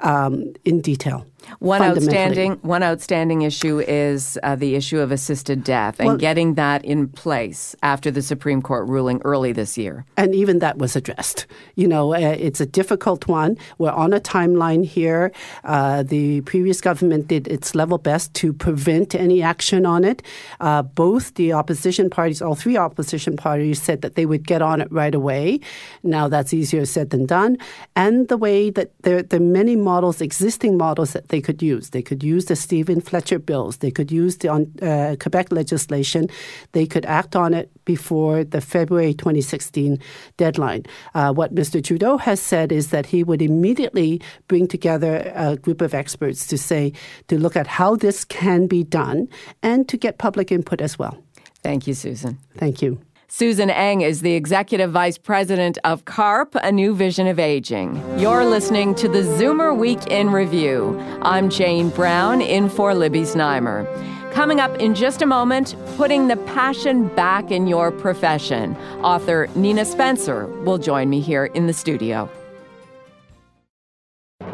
um, 0.00 0.52
in 0.64 0.80
detail 0.80 1.26
one 1.58 1.82
outstanding 1.82 2.52
one 2.62 2.82
outstanding 2.82 3.42
issue 3.42 3.80
is 3.80 4.38
uh, 4.42 4.56
the 4.56 4.74
issue 4.74 4.98
of 4.98 5.10
assisted 5.12 5.64
death 5.64 5.98
and 5.98 6.08
well, 6.08 6.16
getting 6.16 6.54
that 6.54 6.84
in 6.84 7.08
place 7.08 7.74
after 7.82 8.10
the 8.10 8.22
Supreme 8.22 8.62
Court 8.62 8.88
ruling 8.88 9.20
early 9.24 9.52
this 9.52 9.78
year. 9.78 10.04
And 10.16 10.34
even 10.34 10.58
that 10.60 10.78
was 10.78 10.96
addressed. 10.96 11.46
You 11.74 11.88
know, 11.88 12.14
uh, 12.14 12.18
it's 12.18 12.60
a 12.60 12.66
difficult 12.66 13.26
one. 13.28 13.56
We're 13.78 13.90
on 13.90 14.12
a 14.12 14.20
timeline 14.20 14.84
here. 14.84 15.32
Uh, 15.64 16.02
the 16.02 16.42
previous 16.42 16.80
government 16.80 17.28
did 17.28 17.48
its 17.48 17.74
level 17.74 17.98
best 17.98 18.34
to 18.34 18.52
prevent 18.52 19.14
any 19.14 19.42
action 19.42 19.86
on 19.86 20.04
it. 20.04 20.22
Uh, 20.60 20.82
both 20.82 21.34
the 21.34 21.52
opposition 21.52 22.10
parties, 22.10 22.42
all 22.42 22.54
three 22.54 22.76
opposition 22.76 23.36
parties, 23.36 23.80
said 23.80 24.02
that 24.02 24.14
they 24.14 24.26
would 24.26 24.46
get 24.46 24.62
on 24.62 24.80
it 24.80 24.90
right 24.92 25.14
away. 25.14 25.60
Now 26.02 26.28
that's 26.28 26.52
easier 26.52 26.84
said 26.84 27.10
than 27.10 27.26
done. 27.26 27.56
And 27.96 28.28
the 28.28 28.36
way 28.36 28.70
that 28.70 28.90
there, 29.02 29.22
there 29.22 29.40
are 29.40 29.42
many 29.42 29.76
models, 29.76 30.20
existing 30.20 30.76
models 30.76 31.12
that 31.12 31.28
they 31.30 31.40
could 31.40 31.62
use. 31.62 31.90
They 31.90 32.02
could 32.02 32.22
use 32.22 32.44
the 32.44 32.56
Steven 32.56 33.00
Fletcher 33.00 33.38
bills. 33.38 33.78
They 33.78 33.90
could 33.90 34.12
use 34.12 34.36
the 34.38 34.50
uh, 34.52 35.16
Quebec 35.16 35.50
legislation. 35.50 36.28
They 36.72 36.86
could 36.86 37.06
act 37.06 37.34
on 37.34 37.54
it 37.54 37.70
before 37.84 38.44
the 38.44 38.60
February 38.60 39.14
2016 39.14 39.98
deadline. 40.36 40.84
Uh, 41.14 41.32
what 41.32 41.54
Mr. 41.54 41.82
Trudeau 41.82 42.18
has 42.18 42.40
said 42.40 42.70
is 42.70 42.90
that 42.90 43.06
he 43.06 43.24
would 43.24 43.42
immediately 43.42 44.20
bring 44.48 44.68
together 44.68 45.32
a 45.34 45.56
group 45.56 45.80
of 45.80 45.94
experts 45.94 46.46
to 46.46 46.58
say, 46.58 46.92
to 47.28 47.38
look 47.38 47.56
at 47.56 47.66
how 47.66 47.96
this 47.96 48.24
can 48.24 48.66
be 48.66 48.84
done 48.84 49.28
and 49.62 49.88
to 49.88 49.96
get 49.96 50.18
public 50.18 50.52
input 50.52 50.80
as 50.80 50.98
well. 50.98 51.16
Thank 51.62 51.86
you, 51.86 51.94
Susan. 51.94 52.38
Thank 52.56 52.82
you. 52.82 53.00
Susan 53.32 53.70
Eng 53.70 54.00
is 54.00 54.22
the 54.22 54.32
Executive 54.32 54.90
Vice 54.90 55.16
President 55.16 55.78
of 55.84 56.04
CARP, 56.04 56.56
A 56.64 56.72
New 56.72 56.96
Vision 56.96 57.28
of 57.28 57.38
Aging. 57.38 57.94
You're 58.18 58.44
listening 58.44 58.92
to 58.96 59.06
the 59.06 59.20
Zoomer 59.20 59.74
Week 59.74 60.04
in 60.08 60.30
Review. 60.30 60.98
I'm 61.22 61.48
Jane 61.48 61.90
Brown, 61.90 62.40
in 62.40 62.68
for 62.68 62.92
Libby 62.92 63.20
Znaimer. 63.20 63.86
Coming 64.32 64.58
up 64.58 64.76
in 64.80 64.96
just 64.96 65.22
a 65.22 65.26
moment, 65.26 65.76
putting 65.96 66.26
the 66.26 66.38
passion 66.38 67.06
back 67.14 67.52
in 67.52 67.68
your 67.68 67.92
profession. 67.92 68.74
Author 69.00 69.46
Nina 69.54 69.84
Spencer 69.84 70.46
will 70.64 70.78
join 70.78 71.08
me 71.08 71.20
here 71.20 71.44
in 71.46 71.68
the 71.68 71.72
studio. 71.72 72.28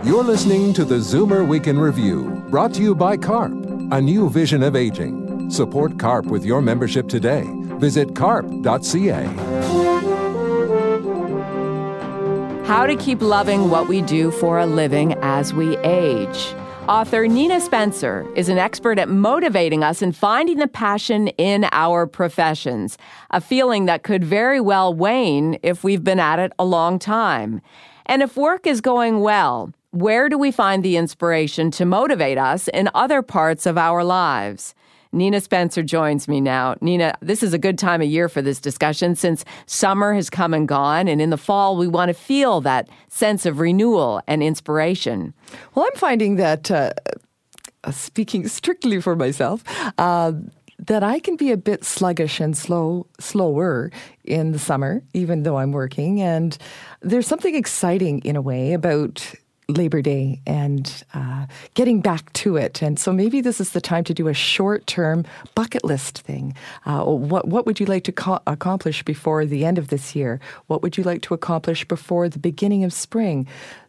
You're 0.05 0.23
listening 0.23 0.75
to 0.75 0.85
the 0.85 0.97
Zoomer 0.97 1.49
Week 1.49 1.67
in 1.67 1.79
Review, 1.79 2.45
brought 2.51 2.75
to 2.75 2.83
you 2.83 2.95
by 2.95 3.17
CARP, 3.17 3.55
A 3.91 4.03
New 4.03 4.29
Vision 4.29 4.63
of 4.63 4.77
Aging. 4.77 5.51
Support 5.51 5.99
CARP 5.99 6.27
with 6.27 6.45
your 6.45 6.61
membership 6.61 7.09
today 7.09 7.47
Visit 7.79 8.15
carp.ca. 8.15 9.25
How 12.67 12.85
to 12.85 12.97
keep 12.97 13.23
loving 13.23 13.71
what 13.71 13.87
we 13.87 14.03
do 14.03 14.31
for 14.31 14.59
a 14.59 14.67
living 14.67 15.15
as 15.23 15.55
we 15.55 15.77
age. 15.79 16.55
Author 16.89 17.27
Nina 17.27 17.61
Spencer 17.61 18.27
is 18.37 18.49
an 18.49 18.59
expert 18.59 18.99
at 18.99 19.09
motivating 19.09 19.83
us 19.83 20.03
and 20.03 20.15
finding 20.17 20.59
the 20.59 20.69
passion 20.69 21.29
in 21.29 21.67
our 21.73 22.07
professions, 22.07 22.97
a 23.31 23.41
feeling 23.41 23.87
that 23.87 24.05
could 24.05 24.25
very 24.25 24.61
well 24.61 24.95
wane 24.95 25.59
if 25.63 25.83
we've 25.83 26.05
been 26.05 26.21
at 26.21 26.39
it 26.39 26.53
a 26.59 26.65
long 26.65 26.99
time. 26.99 27.61
And 28.07 28.23
if 28.23 28.37
work 28.37 28.67
is 28.67 28.81
going 28.81 29.21
well, 29.21 29.73
where 29.91 30.29
do 30.29 30.39
we 30.39 30.51
find 30.51 30.85
the 30.85 30.97
inspiration 30.97 31.71
to 31.73 31.85
motivate 31.85 32.39
us 32.39 32.69
in 32.69 32.89
other 32.95 33.21
parts 33.21 33.67
of 33.67 33.77
our 33.77 34.05
lives? 34.05 34.75
Nina 35.17 35.41
Spencer 35.41 35.83
joins 35.83 36.29
me 36.29 36.43
now. 36.43 36.77
Nina, 36.83 37.15
this 37.21 37.43
is 37.43 37.55
a 37.55 37.59
good 37.59 37.79
time 37.79 38.03
of 38.03 38.07
year 38.07 38.29
for 38.29 38.43
this 38.43 38.61
discussion 38.61 39.17
since 39.17 39.47
summer 39.65 40.13
has 40.13 40.29
come 40.29 40.53
and 40.53 40.69
gone, 40.69 41.09
and 41.09 41.23
in 41.23 41.31
the 41.31 41.39
fall, 41.39 41.77
we 41.79 41.89
want 41.89 42.11
to 42.11 42.15
feel 42.15 42.61
that 42.61 42.89
sense 43.09 43.47
of 43.47 43.59
renewal 43.59 44.21
and 44.27 44.43
inspiration. 44.43 45.33
Well, 45.75 45.87
I'm 45.87 45.99
finding 45.99 46.37
that, 46.37 46.71
uh, 46.71 46.93
speaking 47.91 48.47
strictly 48.47 49.01
for 49.01 49.17
myself, 49.17 49.65
uh, 49.97 50.33
that 50.79 51.03
I 51.03 51.19
can 51.19 51.37
be 51.37 51.51
a 51.51 51.57
bit 51.57 51.85
sluggish 51.85 52.39
and 52.39 52.55
slow, 52.55 53.07
slower 53.19 53.91
in 54.25 54.53
the 54.53 54.59
summer, 54.59 55.03
even 55.15 55.45
though 55.45 55.57
I'm 55.57 55.73
working. 55.73 56.21
And 56.21 56.59
there's 57.01 57.27
something 57.27 57.55
exciting 57.55 58.21
in 58.21 58.37
a 58.37 58.43
way 58.43 58.75
about 58.75 59.35
Labor 59.69 60.01
Day 60.01 60.41
and 60.47 61.03
uh, 61.13 61.47
getting 61.75 62.01
back 62.01 62.33
to 62.35 62.57
it. 62.57 62.83
And 62.83 62.99
so 62.99 63.13
maybe 63.13 63.41
this 63.41 63.61
is 63.61 63.71
the 63.71 63.81
time 63.81 64.05
to 64.05 64.15
do 64.15 64.29
a 64.29 64.35
short 64.35 64.87
term 64.87 65.25
bucket 65.55 65.85
list 65.85 66.21
thing. 66.21 66.55
Uh, 66.85 67.05
what, 67.05 67.49
what 67.49 67.67
would 67.67 67.81
you 67.81 67.87
like 67.87 68.05
to 68.05 68.13
co- 68.13 68.41
accomplish 68.47 69.03
before 69.03 69.45
the 69.45 69.65
end 69.65 69.79
of 69.79 69.89
this 69.89 70.15
year? 70.15 70.41
What 70.69 70.83
would 70.83 70.97
you 70.97 71.03
like 71.03 71.23
to 71.23 71.35
accomplish 71.35 71.85
before 71.85 72.29
the 72.29 72.39
beginning 72.39 72.85
of 72.85 72.93
spring? 72.93 73.49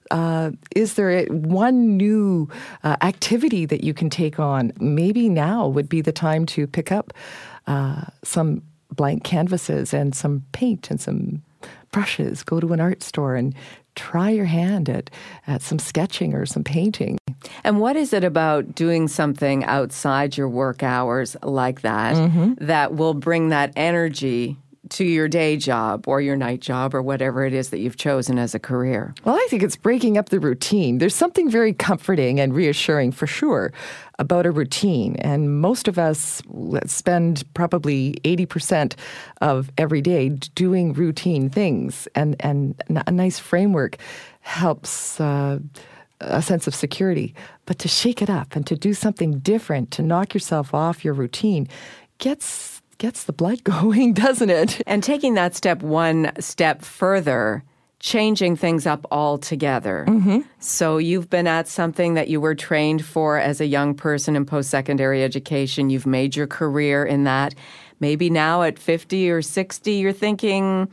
Uh, 0.10 0.52
is 0.76 0.96
there 0.96 1.26
one 1.26 1.96
new 1.96 2.50
uh, 2.84 2.96
activity 3.02 3.66
that 3.66 3.84
you 3.84 3.94
can 3.94 4.10
take 4.10 4.40
on? 4.40 4.72
Maybe 4.80 5.30
now 5.30 5.68
would 5.68 5.90
be 5.90 6.02
the 6.02 6.14
time 6.14 6.46
to 6.48 6.66
pick 6.66 6.92
up 6.92 7.14
uh, 7.68 8.06
some 8.24 8.64
blank 8.92 9.24
canvases 9.24 9.94
and 9.94 10.16
some 10.16 10.44
paint 10.54 10.90
and 10.90 11.00
some 11.00 11.44
brushes, 11.92 12.44
go 12.44 12.60
to 12.60 12.74
an 12.74 12.80
art 12.80 13.04
store 13.04 13.36
and 13.36 13.54
try 13.98 14.30
your 14.30 14.46
hand 14.46 14.90
at, 14.90 15.10
at 15.48 15.62
some 15.62 15.80
sketching 15.80 16.34
or 16.34 16.46
some 16.46 16.64
painting. 16.64 17.18
And 17.64 17.80
what 17.80 17.96
is 17.96 18.14
it 18.14 18.24
about 18.24 18.76
doing 18.76 19.08
something 19.08 19.64
outside 19.66 20.38
your 20.38 20.48
work 20.48 20.84
hours 20.84 21.36
like 21.44 21.82
that 21.82 22.16
mm-hmm. 22.16 22.54
that 22.66 22.94
will 22.94 23.14
bring 23.14 23.50
that 23.50 23.74
energy 23.76 24.58
to 24.92 25.04
your 25.04 25.28
day 25.28 25.58
job 25.58 26.08
or 26.08 26.22
your 26.22 26.36
night 26.36 26.60
job 26.60 26.94
or 26.94 27.02
whatever 27.02 27.46
it 27.46 27.54
is 27.54 27.70
that 27.70 27.80
you've 27.80 27.98
chosen 27.98 28.38
as 28.40 28.56
a 28.56 28.60
career? 28.60 29.14
Well, 29.24 29.36
I 29.36 29.48
think 29.50 29.64
it's 29.64 29.76
breaking 29.76 30.18
up 30.18 30.30
the 30.30 30.40
routine. 30.40 30.98
There's 30.98 31.16
something 31.16 31.50
very 31.50 31.74
comforting 31.74 32.40
and 32.40 32.54
reassuring 32.54 33.12
for 33.12 33.28
sure 33.28 33.72
about 34.20 34.46
a 34.46 34.52
routine. 34.52 35.16
And 35.18 35.60
most 35.62 35.88
of 35.88 36.00
us 36.00 36.42
spend 36.86 37.44
probably 37.54 38.16
80% 38.24 38.96
of 39.42 39.72
every 39.78 40.02
day 40.02 40.30
doing 40.30 40.94
routine 40.94 41.50
things. 41.50 42.08
And, 42.16 42.36
and 42.40 42.82
a 43.06 43.12
nice 43.12 43.40
framework 43.40 43.98
helps. 44.42 45.20
Uh, 45.20 45.60
a 46.20 46.42
sense 46.42 46.66
of 46.66 46.74
security, 46.74 47.36
but 47.66 47.78
to 47.80 47.88
shake 47.88 48.24
it 48.24 48.30
up 48.30 48.56
and 48.56 48.66
to 48.66 48.76
do 48.76 48.94
something 48.94 49.38
different, 49.40 49.92
to 49.92 50.02
knock 50.02 50.34
yourself 50.34 50.74
off 50.74 51.06
your 51.06 51.14
routine, 51.14 51.68
gets 52.18 52.77
gets 52.98 53.24
the 53.24 53.34
blood 53.34 53.64
going, 53.64 54.14
doesn't 54.14 54.50
it? 54.50 54.82
And 54.88 55.04
taking 55.04 55.36
that 55.36 55.56
step 55.56 55.82
one 55.82 56.32
step 56.40 56.82
further, 56.82 57.64
changing 58.00 58.56
things 58.56 58.86
up 58.86 59.06
altogether. 59.12 60.06
Mm-hmm. 60.08 60.42
So 60.60 60.98
you've 60.98 61.30
been 61.30 61.48
at 61.48 61.68
something 61.68 62.14
that 62.14 62.28
you 62.28 62.40
were 62.40 62.56
trained 62.56 63.04
for 63.04 63.38
as 63.38 63.60
a 63.60 63.66
young 63.66 63.96
person 63.96 64.36
in 64.36 64.46
post 64.46 64.70
secondary 64.70 65.24
education. 65.24 65.90
You've 65.90 66.06
made 66.06 66.36
your 66.36 66.48
career 66.48 67.04
in 67.06 67.24
that. 67.24 67.56
Maybe 68.00 68.30
now 68.30 68.62
at 68.62 68.78
50 68.78 69.32
or 69.32 69.42
60, 69.42 69.92
you're 69.92 70.14
thinking, 70.14 70.88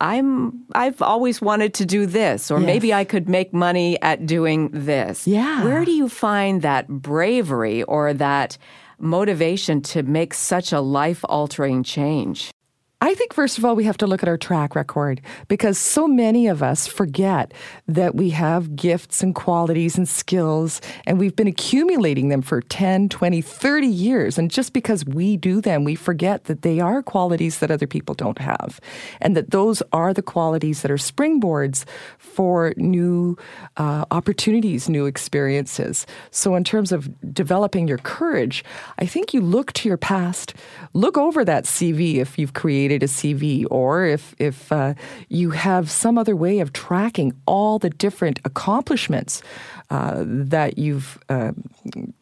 I'm 0.00 0.64
I've 0.74 1.00
always 1.02 1.40
wanted 1.40 1.74
to 1.74 1.86
do 1.86 2.06
this 2.06 2.50
or 2.50 2.58
yes. 2.58 2.66
maybe 2.66 2.92
I 2.92 3.04
could 3.04 3.28
make 3.28 3.52
money 3.52 4.00
at 4.02 4.26
doing 4.26 4.70
this. 4.72 5.26
Yeah. 5.26 5.64
Where 5.64 5.84
do 5.84 5.92
you 5.92 6.08
find 6.08 6.62
that 6.62 6.88
bravery 6.88 7.82
or 7.84 8.12
that 8.14 8.58
motivation 8.98 9.80
to 9.82 10.02
make 10.02 10.34
such 10.34 10.72
a 10.72 10.80
life 10.80 11.24
altering 11.28 11.82
change? 11.82 12.50
I 13.04 13.12
think, 13.12 13.34
first 13.34 13.58
of 13.58 13.66
all, 13.66 13.76
we 13.76 13.84
have 13.84 13.98
to 13.98 14.06
look 14.06 14.22
at 14.22 14.30
our 14.30 14.38
track 14.38 14.74
record 14.74 15.20
because 15.48 15.76
so 15.76 16.08
many 16.08 16.46
of 16.46 16.62
us 16.62 16.86
forget 16.86 17.52
that 17.86 18.14
we 18.14 18.30
have 18.30 18.74
gifts 18.76 19.22
and 19.22 19.34
qualities 19.34 19.98
and 19.98 20.08
skills, 20.08 20.80
and 21.04 21.18
we've 21.18 21.36
been 21.36 21.46
accumulating 21.46 22.30
them 22.30 22.40
for 22.40 22.62
10, 22.62 23.10
20, 23.10 23.42
30 23.42 23.86
years. 23.86 24.38
And 24.38 24.50
just 24.50 24.72
because 24.72 25.04
we 25.04 25.36
do 25.36 25.60
them, 25.60 25.84
we 25.84 25.96
forget 25.96 26.44
that 26.44 26.62
they 26.62 26.80
are 26.80 27.02
qualities 27.02 27.58
that 27.58 27.70
other 27.70 27.86
people 27.86 28.14
don't 28.14 28.38
have, 28.38 28.80
and 29.20 29.36
that 29.36 29.50
those 29.50 29.82
are 29.92 30.14
the 30.14 30.22
qualities 30.22 30.80
that 30.80 30.90
are 30.90 30.96
springboards 30.96 31.84
for 32.16 32.72
new 32.78 33.36
uh, 33.76 34.06
opportunities, 34.12 34.88
new 34.88 35.04
experiences. 35.04 36.06
So, 36.30 36.54
in 36.54 36.64
terms 36.64 36.90
of 36.90 37.10
developing 37.34 37.86
your 37.86 37.98
courage, 37.98 38.64
I 38.98 39.04
think 39.04 39.34
you 39.34 39.42
look 39.42 39.74
to 39.74 39.90
your 39.90 39.98
past, 39.98 40.54
look 40.94 41.18
over 41.18 41.44
that 41.44 41.64
CV 41.64 42.16
if 42.16 42.38
you've 42.38 42.54
created 42.54 42.93
created 42.94 43.10
a 43.10 43.12
CV, 43.12 43.66
or 43.70 44.04
if 44.04 44.34
if 44.38 44.70
uh, 44.70 44.94
you 45.28 45.50
have 45.50 45.90
some 45.90 46.18
other 46.18 46.36
way 46.36 46.60
of 46.60 46.72
tracking 46.72 47.32
all 47.46 47.78
the 47.78 47.90
different 47.90 48.38
accomplishments 48.44 49.42
uh, 49.90 50.22
that 50.26 50.78
you've 50.78 51.18
uh, 51.28 51.52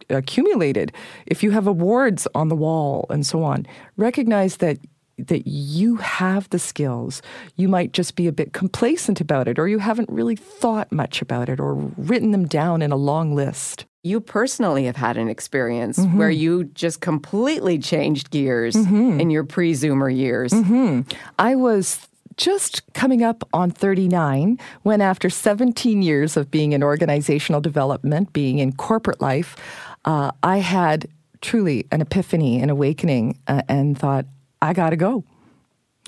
accumulated, 0.08 0.92
if 1.26 1.42
you 1.42 1.50
have 1.50 1.66
awards 1.66 2.26
on 2.34 2.48
the 2.48 2.56
wall 2.56 3.06
and 3.10 3.26
so 3.26 3.42
on, 3.42 3.66
recognize 3.96 4.56
that 4.58 4.78
that 5.18 5.46
you 5.46 5.96
have 5.96 6.48
the 6.48 6.58
skills. 6.58 7.22
You 7.56 7.68
might 7.68 7.92
just 7.92 8.16
be 8.16 8.26
a 8.26 8.32
bit 8.32 8.52
complacent 8.52 9.20
about 9.20 9.48
it, 9.48 9.58
or 9.58 9.68
you 9.68 9.78
haven't 9.78 10.08
really 10.08 10.36
thought 10.36 10.90
much 10.90 11.20
about 11.22 11.48
it, 11.48 11.60
or 11.60 11.74
written 11.98 12.30
them 12.30 12.46
down 12.46 12.82
in 12.82 12.92
a 12.92 12.96
long 12.96 13.34
list. 13.34 13.84
You 14.02 14.20
personally 14.20 14.84
have 14.84 14.96
had 14.96 15.16
an 15.16 15.28
experience 15.28 15.98
mm-hmm. 15.98 16.18
where 16.18 16.30
you 16.30 16.64
just 16.64 17.00
completely 17.00 17.78
changed 17.78 18.30
gears 18.30 18.74
mm-hmm. 18.74 19.20
in 19.20 19.30
your 19.30 19.44
pre 19.44 19.72
Zoomer 19.72 20.14
years. 20.14 20.52
Mm-hmm. 20.52 21.02
I 21.38 21.54
was 21.54 22.08
just 22.36 22.82
coming 22.94 23.22
up 23.22 23.46
on 23.52 23.70
39 23.70 24.58
when, 24.82 25.00
after 25.00 25.30
17 25.30 26.02
years 26.02 26.36
of 26.36 26.50
being 26.50 26.72
in 26.72 26.82
organizational 26.82 27.60
development, 27.60 28.32
being 28.32 28.58
in 28.58 28.72
corporate 28.72 29.20
life, 29.20 29.56
uh, 30.04 30.32
I 30.42 30.58
had 30.58 31.06
truly 31.40 31.86
an 31.92 32.00
epiphany, 32.00 32.60
an 32.60 32.70
awakening, 32.70 33.38
uh, 33.46 33.62
and 33.68 33.98
thought, 33.98 34.26
I 34.60 34.72
got 34.72 34.90
to 34.90 34.96
go 34.96 35.24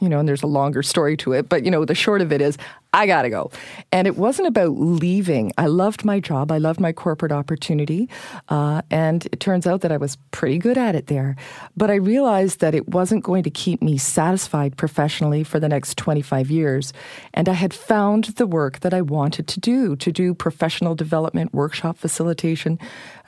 you 0.01 0.09
know, 0.09 0.19
and 0.19 0.29
there's 0.29 0.43
a 0.43 0.49
longer 0.49 0.83
story 0.83 1.17
to 1.19 1.33
it, 1.33 1.49
but 1.49 1.65
you 1.65 1.71
know, 1.71 1.85
the 1.85 1.95
short 1.95 2.21
of 2.21 2.33
it 2.33 2.41
is 2.41 2.59
I 2.95 3.09
got 3.09 3.23
to 3.23 3.29
go. 3.29 3.51
And 3.91 4.07
it 4.07 4.17
wasn't 4.17 4.47
about 4.47 4.79
leaving. 4.79 5.51
I 5.59 5.67
loved 5.67 6.05
my 6.05 6.21
job. 6.21 6.53
I 6.53 6.59
loved 6.59 6.79
my 6.79 6.93
corporate 6.93 7.33
opportunity. 7.33 8.09
Uh, 8.49 8.83
and 8.89 9.27
it 9.27 9.41
turns 9.41 9.67
out 9.67 9.81
that 9.81 9.91
I 9.91 9.97
was 9.97 10.17
pretty 10.31 10.59
good 10.59 10.79
at 10.79 10.95
it 10.95 11.09
there. 11.09 11.35
But 11.77 11.91
I 11.91 11.97
realized 11.97 12.61
that 12.61 12.73
it 12.73 12.91
wasn't 12.91 13.25
going 13.25 13.43
to 13.43 13.51
keep 13.51 13.83
me 13.83 13.99
satisfied 13.99 14.77
professionally 14.77 15.43
for 15.43 15.59
the 15.59 15.69
next 15.69 15.99
25 15.99 16.53
years. 16.53 16.93
And 17.35 17.49
I 17.49 17.55
had 17.55 17.75
found 17.75 18.27
the 18.37 18.47
work 18.47 18.79
that 18.81 18.95
I 18.95 19.01
wanted 19.01 19.49
to 19.49 19.59
do 19.59 19.97
to 19.97 20.13
do 20.13 20.33
professional 20.33 20.95
development, 20.95 21.53
workshop 21.53 21.99
facilitation, 21.99 22.79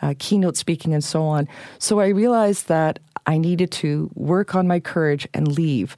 uh, 0.01 0.15
keynote 0.21 0.57
speaking, 0.57 0.95
and 0.95 1.03
so 1.03 1.25
on. 1.25 1.49
So 1.81 1.99
I 1.99 2.09
realized 2.09 2.69
that 2.69 3.01
I 3.27 3.37
needed 3.39 3.73
to 3.73 4.09
work 4.15 4.55
on 4.55 4.69
my 4.69 4.79
courage 4.79 5.27
and 5.35 5.49
leave 5.49 5.97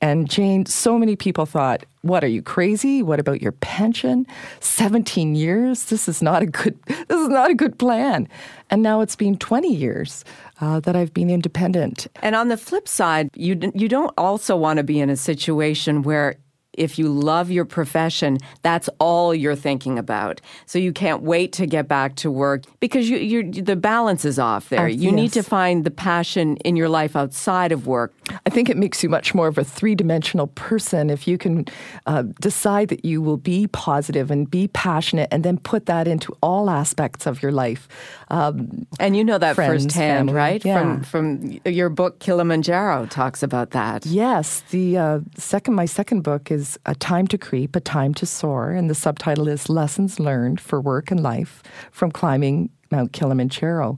and 0.00 0.28
Jane, 0.28 0.64
so 0.66 0.98
many 0.98 1.14
people 1.14 1.44
thought, 1.44 1.84
what 2.02 2.24
are 2.24 2.28
you 2.28 2.42
crazy? 2.42 3.02
What 3.02 3.20
about 3.20 3.42
your 3.42 3.52
pension? 3.52 4.26
17 4.60 5.34
years? 5.34 5.84
This 5.84 6.08
is 6.08 6.22
not 6.22 6.42
a 6.42 6.46
good 6.46 6.78
this 6.86 7.20
is 7.20 7.28
not 7.28 7.50
a 7.50 7.54
good 7.54 7.78
plan. 7.78 8.28
And 8.70 8.82
now 8.82 9.00
it's 9.00 9.16
been 9.16 9.36
20 9.36 9.74
years 9.74 10.24
uh, 10.60 10.80
that 10.80 10.96
I've 10.96 11.12
been 11.12 11.28
independent. 11.28 12.06
And 12.22 12.34
on 12.34 12.48
the 12.48 12.56
flip 12.56 12.88
side, 12.88 13.30
you 13.34 13.58
you 13.74 13.88
don't 13.88 14.14
also 14.16 14.56
want 14.56 14.78
to 14.78 14.82
be 14.82 15.00
in 15.00 15.10
a 15.10 15.16
situation 15.16 16.02
where 16.02 16.36
if 16.74 16.98
you 16.98 17.08
love 17.08 17.50
your 17.50 17.64
profession, 17.64 18.38
that's 18.62 18.88
all 18.98 19.34
you're 19.34 19.56
thinking 19.56 19.98
about. 19.98 20.40
So 20.66 20.78
you 20.78 20.92
can't 20.92 21.22
wait 21.22 21.52
to 21.54 21.66
get 21.66 21.88
back 21.88 22.16
to 22.16 22.30
work 22.30 22.64
because 22.78 23.08
you, 23.10 23.18
you 23.18 23.50
the 23.50 23.76
balance 23.76 24.24
is 24.24 24.38
off 24.38 24.68
there. 24.68 24.84
Uh, 24.84 24.86
you 24.86 25.10
yes. 25.10 25.12
need 25.12 25.32
to 25.32 25.42
find 25.42 25.84
the 25.84 25.90
passion 25.90 26.56
in 26.58 26.76
your 26.76 26.88
life 26.88 27.16
outside 27.16 27.72
of 27.72 27.86
work. 27.86 28.14
I 28.46 28.50
think 28.50 28.68
it 28.68 28.76
makes 28.76 29.02
you 29.02 29.08
much 29.08 29.34
more 29.34 29.48
of 29.48 29.58
a 29.58 29.64
three 29.64 29.94
dimensional 29.94 30.46
person 30.48 31.10
if 31.10 31.26
you 31.26 31.38
can 31.38 31.66
uh, 32.06 32.22
decide 32.40 32.88
that 32.88 33.04
you 33.04 33.20
will 33.20 33.36
be 33.36 33.66
positive 33.68 34.30
and 34.30 34.48
be 34.48 34.68
passionate 34.68 35.28
and 35.32 35.42
then 35.42 35.58
put 35.58 35.86
that 35.86 36.06
into 36.06 36.36
all 36.42 36.70
aspects 36.70 37.26
of 37.26 37.42
your 37.42 37.52
life. 37.52 37.88
Um, 38.28 38.86
and 39.00 39.16
you 39.16 39.24
know 39.24 39.38
that 39.38 39.56
friends, 39.56 39.84
firsthand, 39.84 40.28
family. 40.28 40.34
right? 40.34 40.64
Yeah. 40.64 40.78
From, 40.78 41.02
from 41.02 41.60
your 41.64 41.88
book, 41.88 42.20
Kilimanjaro, 42.20 43.06
talks 43.06 43.42
about 43.42 43.70
that. 43.70 44.06
Yes. 44.06 44.62
The 44.70 44.98
uh, 44.98 45.20
second, 45.36 45.74
my 45.74 45.86
second 45.86 46.22
book 46.22 46.50
is 46.50 46.59
is 46.60 46.78
A 46.84 46.94
Time 46.94 47.26
to 47.28 47.38
Creep, 47.38 47.74
A 47.74 47.80
Time 47.80 48.12
to 48.14 48.26
Soar, 48.26 48.70
and 48.72 48.90
the 48.90 48.94
subtitle 48.94 49.48
is 49.48 49.70
Lessons 49.70 50.20
Learned 50.20 50.60
for 50.60 50.78
Work 50.78 51.10
and 51.10 51.22
Life 51.22 51.62
from 51.90 52.12
Climbing 52.12 52.68
Mount 52.90 53.12
Kilimanjaro. 53.12 53.96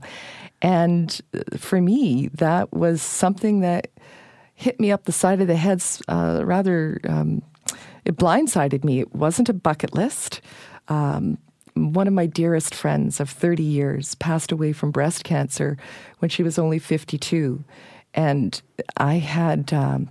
And 0.61 1.19
uh, 1.33 1.57
for 1.57 1.81
me, 1.81 2.29
that 2.29 2.71
was 2.71 3.01
something 3.01 3.59
that 3.59 3.89
hit 4.55 4.79
me 4.79 4.93
up 4.93 5.03
the 5.03 5.11
side 5.11 5.41
of 5.41 5.47
the 5.47 5.57
head 5.57 5.83
uh, 6.07 6.41
rather, 6.45 7.01
um, 7.07 7.41
it 8.05 8.15
blindsided 8.15 8.85
me. 8.85 9.01
It 9.01 9.13
wasn't 9.13 9.49
a 9.49 9.53
bucket 9.53 9.93
list. 9.93 10.39
Um, 10.87 11.37
one 11.73 12.07
of 12.07 12.13
my 12.13 12.27
dearest 12.27 12.73
friends 12.73 13.19
of 13.19 13.29
30 13.29 13.61
years 13.61 14.15
passed 14.15 14.53
away 14.53 14.71
from 14.71 14.91
breast 14.91 15.25
cancer 15.25 15.77
when 16.19 16.29
she 16.29 16.43
was 16.43 16.57
only 16.57 16.79
52. 16.79 17.61
And 18.13 18.61
I 18.95 19.15
had 19.15 19.73
um, 19.73 20.09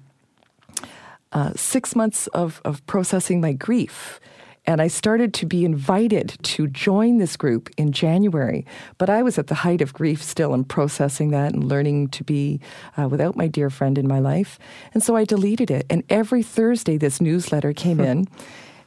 uh, 1.32 1.52
six 1.56 1.96
months 1.96 2.26
of, 2.28 2.60
of 2.64 2.84
processing 2.86 3.40
my 3.40 3.52
grief. 3.52 4.20
And 4.64 4.80
I 4.80 4.86
started 4.86 5.34
to 5.34 5.46
be 5.46 5.64
invited 5.64 6.38
to 6.44 6.68
join 6.68 7.18
this 7.18 7.36
group 7.36 7.68
in 7.76 7.90
January. 7.90 8.64
But 8.96 9.10
I 9.10 9.22
was 9.22 9.36
at 9.36 9.48
the 9.48 9.56
height 9.56 9.80
of 9.80 9.92
grief 9.92 10.22
still 10.22 10.54
and 10.54 10.68
processing 10.68 11.30
that 11.30 11.52
and 11.52 11.64
learning 11.64 12.08
to 12.10 12.22
be 12.22 12.60
uh, 12.96 13.08
without 13.08 13.36
my 13.36 13.48
dear 13.48 13.70
friend 13.70 13.98
in 13.98 14.06
my 14.06 14.20
life. 14.20 14.60
And 14.94 15.02
so 15.02 15.16
I 15.16 15.24
deleted 15.24 15.70
it. 15.70 15.84
And 15.90 16.04
every 16.08 16.44
Thursday, 16.44 16.96
this 16.96 17.20
newsletter 17.20 17.72
came 17.72 17.98
in. 17.98 18.28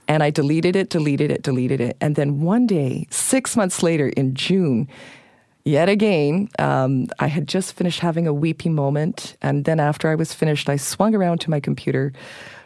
And 0.07 0.21
I 0.21 0.29
deleted 0.29 0.75
it, 0.75 0.89
deleted 0.89 1.31
it, 1.31 1.41
deleted 1.41 1.81
it. 1.81 1.97
And 1.99 2.15
then 2.15 2.39
one 2.39 2.67
day, 2.67 3.07
six 3.09 3.57
months 3.57 3.81
later 3.81 4.09
in 4.09 4.35
June, 4.35 4.87
yet 5.65 5.89
again, 5.89 6.47
um, 6.59 7.07
I 7.19 7.27
had 7.27 7.47
just 7.47 7.73
finished 7.73 7.99
having 7.99 8.27
a 8.27 8.33
weepy 8.33 8.69
moment. 8.69 9.35
And 9.41 9.65
then 9.65 9.79
after 9.79 10.07
I 10.09 10.15
was 10.15 10.33
finished, 10.33 10.69
I 10.69 10.77
swung 10.77 11.15
around 11.15 11.41
to 11.41 11.49
my 11.49 11.59
computer, 11.59 12.13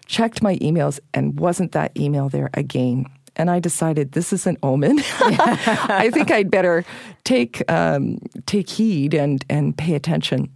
checked 0.05 0.43
my 0.43 0.57
emails, 0.57 0.99
and 1.13 1.39
wasn't 1.39 1.71
that 1.71 1.97
email 1.97 2.29
there 2.29 2.49
again. 2.53 3.05
And 3.35 3.49
I 3.49 3.59
decided 3.59 4.11
this 4.11 4.33
is 4.33 4.45
an 4.45 4.57
omen. 4.63 4.99
I 5.19 6.09
think 6.13 6.29
I'd 6.29 6.51
better 6.51 6.83
take 7.23 7.63
um, 7.71 8.19
take 8.45 8.69
heed 8.69 9.13
and 9.13 9.45
and 9.49 9.77
pay 9.77 9.95
attention. 9.95 10.51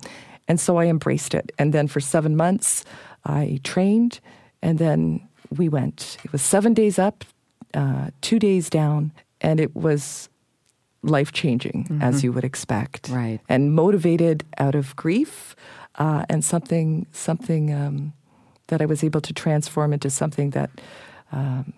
And 0.50 0.60
so 0.60 0.78
I 0.78 0.88
embraced 0.88 1.34
it. 1.34 1.54
And 1.58 1.74
then 1.74 1.88
for 1.88 2.02
seven 2.02 2.36
months, 2.36 2.84
I 3.24 3.62
trained, 3.64 4.20
and 4.62 4.80
then 4.80 5.26
we 5.56 5.70
went. 5.70 6.18
It 6.26 6.34
was 6.34 6.42
seven 6.42 6.74
days 6.74 7.00
up, 7.00 7.24
uh, 7.74 8.10
two 8.20 8.40
days 8.40 8.70
down, 8.70 9.14
and 9.40 9.62
it 9.62 9.74
was 9.76 10.28
life 11.04 11.32
changing, 11.32 11.84
mm-hmm. 11.84 12.02
as 12.02 12.24
you 12.24 12.32
would 12.32 12.44
expect, 12.44 13.10
right? 13.10 13.40
And 13.48 13.74
motivated 13.74 14.46
out 14.58 14.76
of 14.76 14.96
grief, 14.96 15.56
uh, 15.96 16.26
and 16.30 16.44
something 16.44 17.06
something 17.12 17.74
um, 17.74 18.14
that 18.68 18.82
I 18.82 18.86
was 18.86 19.04
able 19.04 19.22
to 19.22 19.34
transform 19.34 19.94
into 19.94 20.10
something 20.10 20.52
that 20.52 20.70
um, 21.32 21.74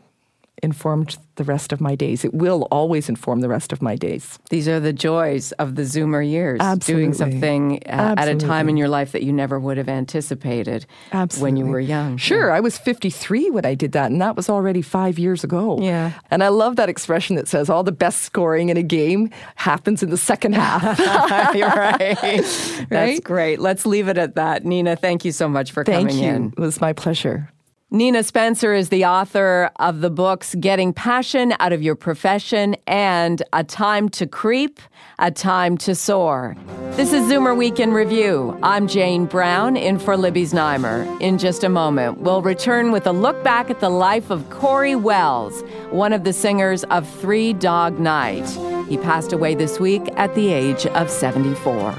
informed 0.64 1.18
the 1.36 1.44
rest 1.44 1.74
of 1.74 1.82
my 1.82 1.96
days. 1.96 2.24
It 2.24 2.34
will 2.34 2.68
always 2.72 3.10
inform 3.10 3.42
the 3.42 3.50
rest 3.50 3.74
of 3.74 3.82
my 3.82 3.96
days. 3.96 4.40
These 4.50 4.68
are 4.68 4.80
the 4.80 4.94
joys 4.94 5.52
of 5.54 5.76
the 5.76 5.84
Zoomer 5.84 6.28
years. 6.28 6.60
Absolutely. 6.62 7.04
Doing 7.04 7.14
something 7.14 7.84
uh, 7.88 8.16
at 8.18 8.28
a 8.28 8.36
time 8.36 8.70
in 8.70 8.78
your 8.78 8.88
life 8.88 9.12
that 9.12 9.24
you 9.24 9.34
never 9.34 9.60
would 9.60 9.78
have 9.78 9.90
anticipated 9.90 10.86
Absolutely. 11.12 11.44
when 11.44 11.58
you 11.58 11.72
were 11.72 11.80
young. 11.80 12.18
Sure, 12.18 12.50
yeah. 12.50 12.56
I 12.56 12.60
was 12.60 12.78
53 12.78 13.52
when 13.52 13.66
I 13.66 13.76
did 13.76 13.92
that, 13.94 14.12
and 14.12 14.22
that 14.22 14.36
was 14.36 14.50
already 14.50 14.82
five 14.82 15.20
years 15.20 15.44
ago. 15.44 15.78
Yeah. 15.82 16.14
And 16.32 16.44
I 16.44 16.48
love 16.48 16.78
that 16.78 16.90
expression 16.90 17.36
that 17.36 17.48
says 17.48 17.70
all 17.70 17.84
the 17.84 17.92
best 17.92 18.22
scoring 18.22 18.70
in 18.70 18.78
a 18.78 18.84
game 18.84 19.30
happens 19.56 20.02
in 20.02 20.10
the 20.10 20.18
second 20.18 20.56
half. 20.56 20.98
You're 21.56 21.68
right. 21.68 22.00
right. 22.24 22.90
That's 22.90 23.20
great. 23.20 23.60
Let's 23.60 23.86
leave 23.86 24.08
it 24.08 24.18
at 24.18 24.36
that. 24.36 24.64
Nina, 24.66 24.96
thank 24.96 25.26
you 25.26 25.32
so 25.32 25.48
much 25.48 25.72
for 25.72 25.84
thank 25.84 26.10
coming 26.10 26.24
you. 26.24 26.30
in. 26.30 26.54
It 26.58 26.60
was 26.60 26.80
my 26.80 26.94
pleasure. 26.94 27.50
Nina 27.96 28.24
Spencer 28.24 28.74
is 28.74 28.90
the 28.90 29.06
author 29.06 29.72
of 29.78 30.02
the 30.02 30.10
books 30.10 30.54
Getting 30.56 30.92
Passion 30.92 31.54
Out 31.62 31.72
of 31.72 31.82
Your 31.82 31.96
Profession 31.96 32.76
and 32.86 33.42
A 33.54 33.64
Time 33.64 34.10
to 34.10 34.28
Creep, 34.28 34.82
A 35.18 35.32
Time 35.32 35.78
to 35.78 35.96
Soar. 35.96 36.58
This 36.98 37.14
is 37.14 37.24
Zoomer 37.32 37.56
Week 37.56 37.80
in 37.80 37.94
Review. 37.94 38.60
I'm 38.62 38.90
Jane 38.90 39.28
Brown 39.28 39.78
in 39.78 39.98
for 39.98 40.18
Libby 40.18 40.44
Znaimer. 40.44 41.22
In 41.22 41.38
just 41.38 41.64
a 41.64 41.70
moment, 41.70 42.18
we'll 42.18 42.42
return 42.42 42.92
with 42.92 43.08
a 43.08 43.14
look 43.14 43.42
back 43.46 43.70
at 43.70 43.80
the 43.80 43.90
life 43.90 44.30
of 44.30 44.50
Cory 44.50 44.98
Wells, 44.98 45.62
one 45.90 46.12
of 46.12 46.26
the 46.26 46.34
singers 46.34 46.84
of 46.86 47.10
Three 47.22 47.54
Dog 47.54 47.98
Night. 47.98 48.46
He 48.90 48.98
passed 48.98 49.32
away 49.32 49.56
this 49.56 49.80
week 49.80 50.04
at 50.18 50.36
the 50.36 50.52
age 50.52 50.86
of 50.88 51.10
74. 51.10 51.96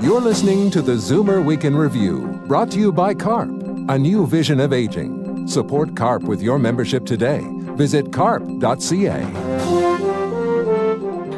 You're 0.00 0.20
listening 0.20 0.70
to 0.72 0.82
the 0.82 0.94
Zoomer 0.94 1.42
Week 1.42 1.64
in 1.64 1.76
Review, 1.76 2.42
brought 2.46 2.70
to 2.72 2.78
you 2.78 2.92
by 2.92 3.14
CARP, 3.14 3.48
a 3.88 3.96
new 3.96 4.26
vision 4.26 4.58
of 4.58 4.72
aging. 4.72 5.46
Support 5.46 5.94
CARP 5.94 6.24
with 6.24 6.42
your 6.42 6.58
membership 6.58 7.06
today. 7.06 7.40
Visit 7.76 8.12
carp.ca. 8.12 9.24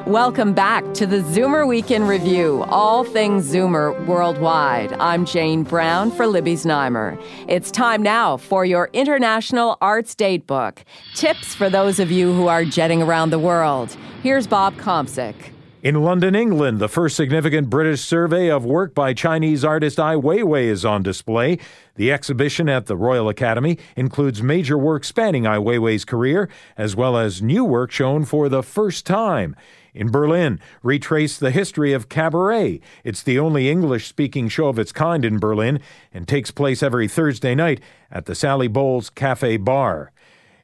Welcome 0.06 0.54
back 0.54 0.84
to 0.94 1.06
the 1.06 1.18
Zoomer 1.18 1.68
Week 1.68 1.90
in 1.90 2.04
Review, 2.04 2.64
all 2.68 3.04
things 3.04 3.52
Zoomer 3.52 4.06
worldwide. 4.06 4.94
I'm 4.94 5.26
Jane 5.26 5.62
Brown 5.62 6.10
for 6.10 6.26
Libby's 6.26 6.64
Znaimer. 6.64 7.22
It's 7.48 7.70
time 7.70 8.02
now 8.02 8.38
for 8.38 8.64
your 8.64 8.88
International 8.94 9.76
Arts 9.82 10.14
Date 10.14 10.46
Book. 10.46 10.82
Tips 11.14 11.54
for 11.54 11.68
those 11.68 11.98
of 11.98 12.10
you 12.10 12.32
who 12.32 12.46
are 12.46 12.64
jetting 12.64 13.02
around 13.02 13.30
the 13.30 13.38
world. 13.38 13.94
Here's 14.22 14.46
Bob 14.46 14.74
Komsic. 14.76 15.52
In 15.86 16.02
London, 16.02 16.34
England, 16.34 16.80
the 16.80 16.88
first 16.88 17.14
significant 17.14 17.70
British 17.70 18.00
survey 18.00 18.50
of 18.50 18.64
work 18.64 18.92
by 18.92 19.14
Chinese 19.14 19.64
artist 19.64 20.00
Ai 20.00 20.16
Weiwei 20.16 20.64
is 20.64 20.84
on 20.84 21.04
display. 21.04 21.58
The 21.94 22.10
exhibition 22.10 22.68
at 22.68 22.86
the 22.86 22.96
Royal 22.96 23.28
Academy 23.28 23.78
includes 23.94 24.42
major 24.42 24.76
work 24.76 25.04
spanning 25.04 25.46
Ai 25.46 25.58
Weiwei's 25.58 26.04
career, 26.04 26.48
as 26.76 26.96
well 26.96 27.16
as 27.16 27.40
new 27.40 27.64
work 27.64 27.92
shown 27.92 28.24
for 28.24 28.48
the 28.48 28.64
first 28.64 29.06
time. 29.06 29.54
In 29.94 30.10
Berlin, 30.10 30.58
retrace 30.82 31.38
the 31.38 31.52
history 31.52 31.92
of 31.92 32.08
cabaret. 32.08 32.80
It's 33.04 33.22
the 33.22 33.38
only 33.38 33.70
English 33.70 34.08
speaking 34.08 34.48
show 34.48 34.66
of 34.66 34.80
its 34.80 34.90
kind 34.90 35.24
in 35.24 35.38
Berlin 35.38 35.78
and 36.12 36.26
takes 36.26 36.50
place 36.50 36.82
every 36.82 37.06
Thursday 37.06 37.54
night 37.54 37.80
at 38.10 38.26
the 38.26 38.34
Sally 38.34 38.66
Bowles 38.66 39.08
Cafe 39.08 39.56
Bar. 39.58 40.10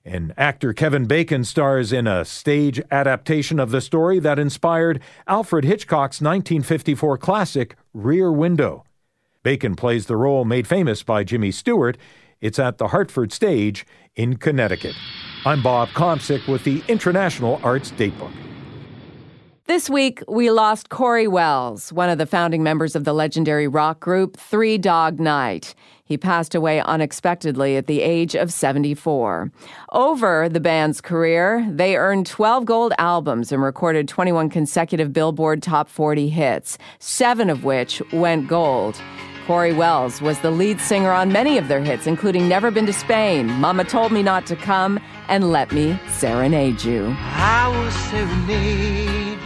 And 0.05 0.35
actor 0.37 0.73
Kevin 0.73 1.07
Bacon 1.07 1.45
stars 1.45 1.93
in 1.93 2.09
a 2.09 2.25
stage 2.25 2.81
adaptation 2.91 3.61
of 3.61 3.71
the 3.71 3.81
story 3.81 4.19
that 4.19 4.38
inspired 4.38 5.01
Alfred 5.29 5.65
Hitchcock's 5.65 6.21
1954 6.21 7.19
classic 7.19 7.77
Rear 7.95 8.33
Window. 8.33 8.83
Bacon 9.45 9.77
plays 9.77 10.07
the 10.07 10.17
role 10.17 10.45
made 10.45 10.67
famous 10.67 11.05
by 11.05 11.23
Jimmy 11.23 11.53
Stewart. 11.53 11.97
It's 12.41 12.59
at 12.59 12.79
the 12.79 12.88
Hartford 12.88 13.33
Stage 13.33 13.87
in 14.17 14.38
Connecticut. 14.38 14.97
I'm 15.45 15.62
Bob 15.62 15.88
Komsic 15.91 16.49
with 16.49 16.65
the 16.65 16.83
International 16.88 17.61
Arts 17.62 17.93
Datebook. 17.93 18.33
This 19.67 19.88
week, 19.88 20.25
we 20.27 20.51
lost 20.51 20.88
Cory 20.88 21.29
Wells, 21.29 21.93
one 21.93 22.09
of 22.09 22.19
the 22.19 22.27
founding 22.27 22.65
members 22.65 22.97
of 22.97 23.05
the 23.05 23.12
legendary 23.12 23.69
rock 23.69 24.01
group 24.01 24.37
Three 24.37 24.77
Dog 24.77 25.21
Night. 25.21 25.77
He 26.12 26.18
passed 26.18 26.55
away 26.55 26.83
unexpectedly 26.83 27.79
at 27.79 27.87
the 27.87 28.03
age 28.03 28.35
of 28.35 28.53
74. 28.53 29.51
Over 29.92 30.46
the 30.46 30.61
band's 30.61 31.01
career, 31.01 31.66
they 31.70 31.96
earned 31.96 32.27
12 32.27 32.66
gold 32.66 32.92
albums 32.98 33.51
and 33.51 33.62
recorded 33.62 34.09
21 34.09 34.51
consecutive 34.51 35.14
Billboard 35.14 35.62
Top 35.62 35.88
40 35.88 36.29
hits, 36.29 36.77
seven 36.98 37.48
of 37.48 37.64
which 37.64 38.03
went 38.12 38.46
gold. 38.46 39.01
Cory 39.46 39.72
Wells 39.72 40.20
was 40.20 40.38
the 40.40 40.51
lead 40.51 40.83
singer 40.83 41.12
on 41.12 41.33
many 41.33 41.57
of 41.57 41.68
their 41.68 41.81
hits, 41.81 42.07
including 42.07 42.46
Never 42.46 42.70
Been 42.70 42.85
to 42.85 42.92
Spain, 42.92 43.46
Mama 43.46 43.85
Told 43.85 44.12
Me 44.12 44.22
Not 44.22 44.44
to 44.48 44.57
Come, 44.57 45.01
and 45.29 45.51
Let 45.51 45.72
Me 45.72 45.98
Serenade 46.11 46.85
You. 46.85 47.16
I 47.20 47.68
will 47.68 47.90
serenade 47.90 49.38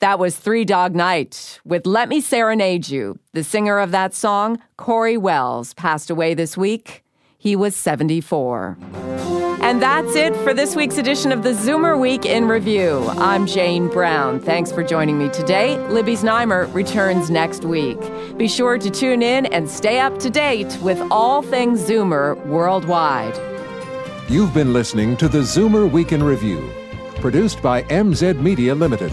that 0.00 0.18
was 0.18 0.36
Three 0.36 0.64
Dog 0.64 0.94
Night 0.94 1.60
with 1.64 1.86
Let 1.86 2.08
Me 2.08 2.20
Serenade 2.20 2.88
You. 2.88 3.18
The 3.32 3.42
singer 3.42 3.78
of 3.78 3.90
that 3.90 4.14
song, 4.14 4.58
Cory 4.76 5.16
Wells, 5.16 5.74
passed 5.74 6.10
away 6.10 6.34
this 6.34 6.56
week. 6.56 7.04
He 7.36 7.56
was 7.56 7.74
74. 7.74 8.76
And 9.60 9.82
that's 9.82 10.14
it 10.14 10.34
for 10.36 10.54
this 10.54 10.76
week's 10.76 10.98
edition 10.98 11.32
of 11.32 11.42
the 11.42 11.50
Zoomer 11.50 12.00
Week 12.00 12.24
in 12.24 12.46
Review. 12.46 13.04
I'm 13.18 13.46
Jane 13.46 13.88
Brown. 13.88 14.40
Thanks 14.40 14.70
for 14.70 14.84
joining 14.84 15.18
me 15.18 15.28
today. 15.30 15.76
Libby 15.88 16.14
Znaimer 16.14 16.72
returns 16.72 17.28
next 17.28 17.64
week. 17.64 17.98
Be 18.38 18.48
sure 18.48 18.78
to 18.78 18.90
tune 18.90 19.20
in 19.20 19.46
and 19.46 19.68
stay 19.68 19.98
up 19.98 20.18
to 20.20 20.30
date 20.30 20.78
with 20.80 21.00
all 21.10 21.42
things 21.42 21.82
Zoomer 21.82 22.44
worldwide. 22.46 23.36
You've 24.30 24.54
been 24.54 24.72
listening 24.72 25.16
to 25.16 25.28
the 25.28 25.38
Zoomer 25.38 25.90
Week 25.90 26.12
in 26.12 26.22
Review, 26.22 26.72
produced 27.16 27.60
by 27.60 27.82
MZ 27.84 28.40
Media 28.40 28.74
Limited. 28.74 29.12